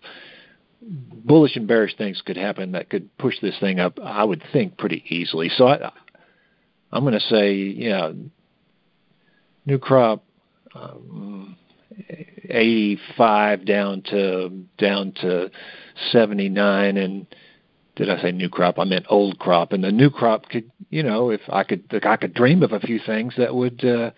bullish 0.81 1.55
and 1.55 1.67
bearish 1.67 1.97
things 1.97 2.21
could 2.23 2.37
happen 2.37 2.73
that 2.73 2.91
could 2.91 3.15
push 3.17 3.39
this 3.41 3.57
thing 3.59 3.79
up. 3.79 3.97
I 3.99 4.23
would 4.23 4.43
think 4.53 4.77
pretty 4.77 5.03
easily. 5.09 5.49
So 5.49 5.67
I, 5.67 5.91
I'm 6.91 7.03
going 7.03 7.15
to 7.15 7.19
say, 7.19 7.55
yeah, 7.55 8.11
new 9.65 9.79
crop, 9.79 10.23
um, 10.75 11.57
85 12.49 13.65
down 13.65 14.03
to 14.11 14.63
down 14.77 15.13
to 15.21 15.49
79 16.11 16.97
and 16.97 17.25
did 17.97 18.11
I 18.11 18.21
say 18.21 18.31
new 18.31 18.47
crop? 18.47 18.77
I 18.77 18.83
meant 18.83 19.07
old 19.09 19.39
crop. 19.39 19.73
And 19.73 19.83
the 19.83 19.91
new 19.91 20.09
crop 20.09 20.49
could, 20.49 20.71
you 20.89 21.03
know, 21.03 21.31
if 21.31 21.41
I 21.49 21.63
could, 21.63 21.83
I 22.05 22.15
could 22.15 22.33
dream 22.33 22.61
of 22.63 22.71
a 22.71 22.79
few 22.79 22.99
things 23.03 23.33
that 23.37 23.53
would, 23.53 23.83
uh, 23.83 24.11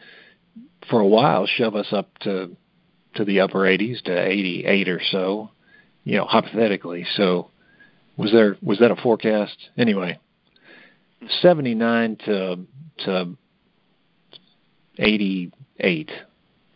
for 0.90 1.00
a 1.00 1.08
while, 1.08 1.48
shove 1.48 1.76
us 1.76 1.88
up 1.92 2.18
to 2.20 2.56
to 3.16 3.26
the 3.26 3.40
upper 3.40 3.60
80s 3.60 4.04
to 4.04 4.12
88 4.16 4.88
or 4.88 5.02
so, 5.12 5.50
you 6.04 6.18
know, 6.18 6.26
hypothetically. 6.26 7.08
So, 7.16 7.50
was 8.18 8.32
there 8.32 8.58
was 8.62 8.80
that 8.80 8.92
a 8.92 8.96
forecast? 8.96 9.58
Anyway, 9.78 10.20
79 11.42 12.18
to 12.26 12.60
to 13.06 13.38
88 14.98 16.12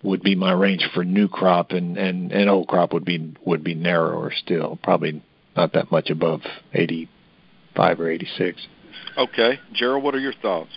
would 0.03 0.23
be 0.23 0.35
my 0.35 0.53
range 0.53 0.87
for 0.93 1.03
new 1.03 1.27
crop, 1.27 1.71
and 1.71 1.97
and 1.97 2.31
and 2.31 2.49
old 2.49 2.69
crop 2.69 2.93
would 2.93 3.05
be 3.05 3.35
would 3.45 3.63
be 3.63 3.75
narrower 3.75 4.31
still, 4.35 4.79
probably 4.81 5.21
not 5.55 5.73
that 5.73 5.91
much 5.91 6.09
above 6.09 6.41
85 6.73 7.99
or 7.99 8.09
86. 8.09 8.67
Okay, 9.17 9.59
Gerald, 9.73 10.03
what 10.03 10.15
are 10.15 10.19
your 10.19 10.33
thoughts? 10.41 10.71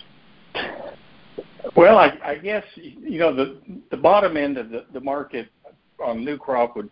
Well, 1.75 1.97
I, 1.97 2.17
I 2.23 2.35
guess 2.35 2.63
you 2.75 3.19
know 3.19 3.35
the 3.35 3.59
the 3.91 3.97
bottom 3.97 4.37
end 4.37 4.57
of 4.57 4.69
the, 4.69 4.85
the 4.93 4.99
market 4.99 5.49
on 6.03 6.23
new 6.23 6.37
crop 6.37 6.75
would 6.75 6.89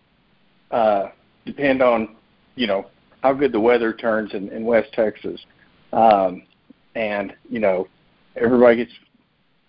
uh, 0.72 1.10
depend 1.46 1.82
on 1.82 2.16
you 2.56 2.68
know 2.68 2.88
how 3.22 3.34
good 3.34 3.52
the 3.52 3.60
weather 3.60 3.94
turns 3.94 4.34
in, 4.34 4.50
in 4.50 4.66
West 4.66 4.92
Texas, 4.94 5.40
um, 5.94 6.44
and 6.96 7.34
you 7.50 7.60
know 7.60 7.88
everybody 8.36 8.78
gets 8.78 8.92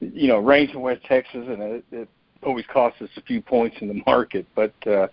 you 0.00 0.28
know 0.28 0.38
rains 0.38 0.70
in 0.74 0.80
West 0.80 1.04
Texas, 1.04 1.44
and 1.48 1.62
it, 1.62 1.84
it 1.92 2.08
always 2.42 2.64
costs 2.72 3.00
us 3.00 3.08
a 3.16 3.22
few 3.22 3.40
points 3.40 3.76
in 3.80 3.88
the 3.88 4.02
market. 4.06 4.46
But 4.54 4.74
uh, 4.86 5.08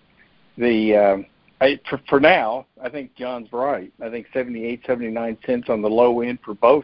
the 0.57 0.95
um, 0.95 1.25
I, 1.63 1.79
for, 1.89 2.01
for 2.09 2.19
now, 2.19 2.65
I 2.83 2.89
think 2.89 3.15
John's 3.15 3.47
right. 3.53 3.91
I 4.03 4.09
think 4.09 4.27
78, 4.33 4.81
79 4.85 5.37
cents 5.45 5.69
on 5.69 5.81
the 5.81 5.89
low 5.89 6.19
end 6.19 6.39
for 6.43 6.53
both 6.53 6.83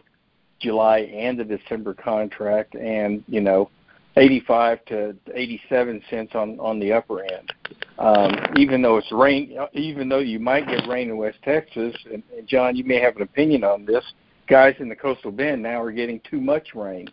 July 0.58 1.00
and 1.00 1.38
the 1.38 1.44
December 1.44 1.92
contract, 1.92 2.74
and 2.74 3.22
you 3.28 3.42
know 3.42 3.70
85 4.16 4.84
to 4.86 5.16
87 5.34 6.02
cents 6.08 6.34
on 6.34 6.58
on 6.60 6.78
the 6.78 6.92
upper 6.92 7.22
end. 7.22 7.52
Um, 7.98 8.34
even 8.56 8.80
though 8.80 8.96
it's 8.96 9.12
rain, 9.12 9.58
even 9.74 10.08
though 10.08 10.18
you 10.18 10.38
might 10.38 10.66
get 10.66 10.86
rain 10.88 11.10
in 11.10 11.16
West 11.18 11.38
Texas, 11.44 11.94
and, 12.10 12.22
and 12.36 12.46
John, 12.46 12.74
you 12.74 12.84
may 12.84 13.00
have 13.00 13.16
an 13.16 13.22
opinion 13.22 13.64
on 13.64 13.84
this. 13.84 14.04
Guys 14.46 14.74
in 14.78 14.88
the 14.88 14.96
coastal 14.96 15.30
bend 15.30 15.62
now 15.62 15.80
are 15.82 15.92
getting 15.92 16.20
too 16.28 16.40
much 16.40 16.74
rain, 16.74 17.06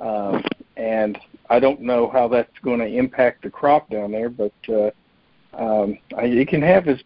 um, 0.00 0.44
and 0.76 1.18
I 1.48 1.60
don't 1.60 1.80
know 1.80 2.10
how 2.10 2.28
that's 2.28 2.58
going 2.62 2.80
to 2.80 2.86
impact 2.86 3.42
the 3.42 3.50
crop 3.50 3.88
down 3.88 4.12
there, 4.12 4.28
but 4.28 4.52
uh, 4.68 4.90
um, 5.58 5.98
it 6.10 6.48
can 6.48 6.62
have 6.62 6.84
this. 6.84 7.00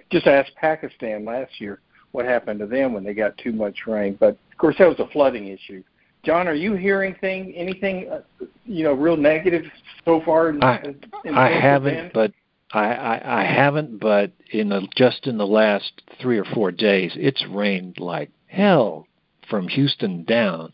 Just 0.10 0.26
ask 0.26 0.52
Pakistan 0.54 1.24
last 1.24 1.60
year 1.60 1.80
what 2.12 2.24
happened 2.24 2.60
to 2.60 2.66
them 2.66 2.92
when 2.92 3.04
they 3.04 3.14
got 3.14 3.36
too 3.38 3.52
much 3.52 3.86
rain. 3.86 4.16
But 4.18 4.38
of 4.52 4.58
course, 4.58 4.76
that 4.78 4.88
was 4.88 4.98
a 5.00 5.08
flooding 5.08 5.48
issue. 5.48 5.82
John, 6.24 6.48
are 6.48 6.54
you 6.54 6.74
hearing 6.74 7.14
thing 7.20 7.52
anything 7.54 8.08
uh, 8.10 8.20
you 8.64 8.84
know 8.84 8.92
real 8.92 9.16
negative 9.16 9.64
so 10.04 10.22
far? 10.24 10.50
In, 10.50 10.62
I 10.62 10.82
in 11.24 11.34
I 11.34 11.50
haven't, 11.50 12.12
but 12.12 12.32
I, 12.72 12.94
I 12.94 13.42
I 13.42 13.44
haven't, 13.44 14.00
but 14.00 14.32
in 14.50 14.70
the 14.70 14.86
just 14.96 15.26
in 15.26 15.36
the 15.36 15.46
last 15.46 16.02
three 16.20 16.38
or 16.38 16.44
four 16.44 16.70
days, 16.70 17.12
it's 17.16 17.44
rained 17.50 17.98
like 17.98 18.30
hell 18.46 19.06
from 19.50 19.68
Houston 19.68 20.24
down, 20.24 20.72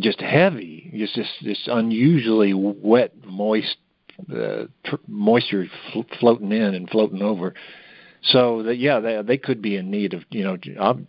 just 0.00 0.20
heavy, 0.20 0.90
just 0.96 1.14
this 1.14 1.28
this 1.42 1.68
unusually 1.70 2.54
wet, 2.54 3.12
moist, 3.24 3.76
uh, 4.32 4.64
tr- 4.84 4.96
moisture 5.06 5.66
fl- 5.92 6.00
floating 6.18 6.52
in 6.52 6.74
and 6.74 6.88
floating 6.90 7.22
over. 7.22 7.54
So 8.22 8.64
that 8.64 8.76
yeah, 8.76 8.98
they 8.98 9.22
they 9.22 9.38
could 9.38 9.62
be 9.62 9.76
in 9.76 9.90
need 9.90 10.12
of 10.12 10.24
you 10.30 10.42
know 10.42 10.58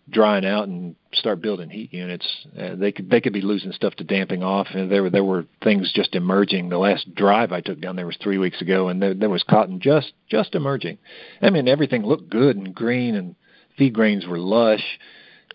drying 0.10 0.46
out 0.46 0.68
and 0.68 0.96
start 1.14 1.42
building 1.42 1.70
heat 1.70 1.92
units. 1.92 2.28
Uh, 2.58 2.76
they 2.76 2.92
could 2.92 3.10
they 3.10 3.20
could 3.20 3.34
be 3.34 3.42
losing 3.42 3.72
stuff 3.72 3.96
to 3.96 4.04
damping 4.04 4.44
off. 4.44 4.68
And 4.74 4.92
there 4.92 5.02
were 5.02 5.10
there 5.10 5.24
were 5.24 5.46
things 5.64 5.92
just 5.92 6.14
emerging. 6.14 6.70
The 6.70 6.78
last 6.78 7.14
drive 7.16 7.52
I 7.52 7.62
took 7.62 7.82
down 7.82 7.96
there 7.96 8.06
was 8.06 8.18
three 8.22 8.38
weeks 8.38 8.62
ago, 8.62 8.90
and 8.90 9.02
there, 9.02 9.16
there 9.16 9.30
was 9.30 9.44
cotton 9.44 9.80
just 9.80 10.14
just 10.30 10.54
emerging. 10.54 11.00
I 11.42 11.50
mean 11.50 11.68
everything 11.68 12.04
looked 12.04 12.30
good 12.30 12.58
and 12.58 12.76
green, 12.76 13.16
and 13.16 13.36
feed 13.76 13.94
grains 13.94 14.28
were 14.28 14.40
lush. 14.40 14.84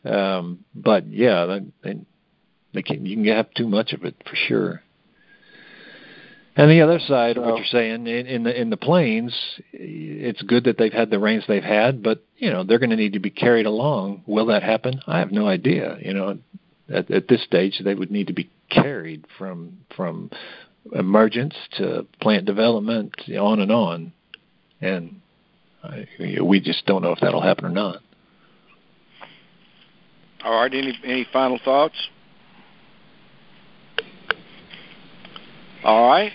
Um, 0.04 0.64
but 0.74 1.06
yeah, 1.06 1.60
they, 1.82 1.94
they 2.74 2.82
can 2.82 3.06
you 3.06 3.16
can 3.16 3.26
have 3.26 3.54
too 3.54 3.68
much 3.68 3.92
of 3.92 4.04
it 4.04 4.16
for 4.28 4.34
sure. 4.34 4.83
And 6.56 6.70
the 6.70 6.82
other 6.82 7.00
side 7.00 7.36
of 7.36 7.44
what 7.44 7.56
you're 7.56 7.66
saying 7.66 8.06
in, 8.06 8.26
in 8.26 8.42
the 8.44 8.60
in 8.60 8.70
the 8.70 8.76
plains, 8.76 9.34
it's 9.72 10.40
good 10.42 10.64
that 10.64 10.78
they've 10.78 10.92
had 10.92 11.10
the 11.10 11.18
rains 11.18 11.42
they've 11.48 11.62
had, 11.62 12.00
but 12.00 12.22
you 12.36 12.48
know 12.48 12.62
they're 12.62 12.78
going 12.78 12.90
to 12.90 12.96
need 12.96 13.14
to 13.14 13.18
be 13.18 13.30
carried 13.30 13.66
along. 13.66 14.22
Will 14.26 14.46
that 14.46 14.62
happen? 14.62 15.00
I 15.08 15.18
have 15.18 15.32
no 15.32 15.48
idea. 15.48 15.98
You 16.00 16.14
know, 16.14 16.38
at, 16.88 17.10
at 17.10 17.26
this 17.26 17.42
stage, 17.42 17.80
they 17.82 17.96
would 17.96 18.12
need 18.12 18.28
to 18.28 18.32
be 18.32 18.50
carried 18.70 19.24
from 19.36 19.78
from 19.96 20.30
emergence 20.92 21.56
to 21.78 22.06
plant 22.20 22.44
development, 22.44 23.14
on 23.36 23.60
and 23.60 23.72
on, 23.72 24.12
and 24.80 25.20
I, 25.82 26.06
we 26.20 26.60
just 26.60 26.86
don't 26.86 27.02
know 27.02 27.10
if 27.10 27.18
that'll 27.20 27.42
happen 27.42 27.64
or 27.64 27.70
not. 27.70 28.00
All 30.44 30.60
right. 30.60 30.72
Any 30.72 30.96
any 31.04 31.26
final 31.32 31.58
thoughts? 31.64 31.96
All 35.84 36.08
right. 36.08 36.32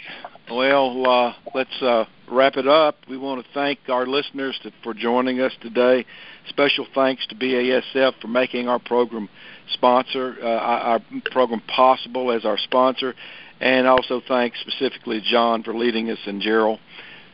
Well, 0.52 1.10
uh, 1.10 1.34
let's 1.56 1.82
uh, 1.82 2.06
wrap 2.32 2.56
it 2.56 2.68
up. 2.68 2.98
We 3.10 3.18
want 3.18 3.44
to 3.44 3.52
thank 3.52 3.80
our 3.90 4.06
listeners 4.06 4.60
to, 4.62 4.72
for 4.84 4.94
joining 4.94 5.42
us 5.42 5.52
today. 5.60 6.06
Special 6.50 6.86
thanks 6.94 7.26
to 7.28 7.36
BASF 7.36 8.22
for 8.22 8.28
making 8.28 8.68
our 8.68 8.78
program 8.78 9.28
sponsor, 9.74 10.38
uh, 10.40 10.46
our 10.46 11.00
program 11.32 11.62
possible 11.62 12.32
as 12.32 12.46
our 12.46 12.60
sponsor, 12.60 13.16
and 13.60 13.88
also 13.88 14.22
thanks 14.28 14.60
specifically 14.60 15.20
John 15.26 15.64
for 15.64 15.74
leading 15.74 16.12
us 16.12 16.20
and 16.28 16.40
Gerald. 16.44 16.80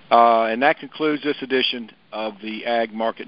Uh, 0.10 0.44
and 0.44 0.62
that 0.62 0.80
concludes 0.80 1.22
this 1.22 1.42
edition 1.42 1.92
of 2.14 2.36
the 2.42 2.66
Ag 2.66 2.94
Market 2.94 3.24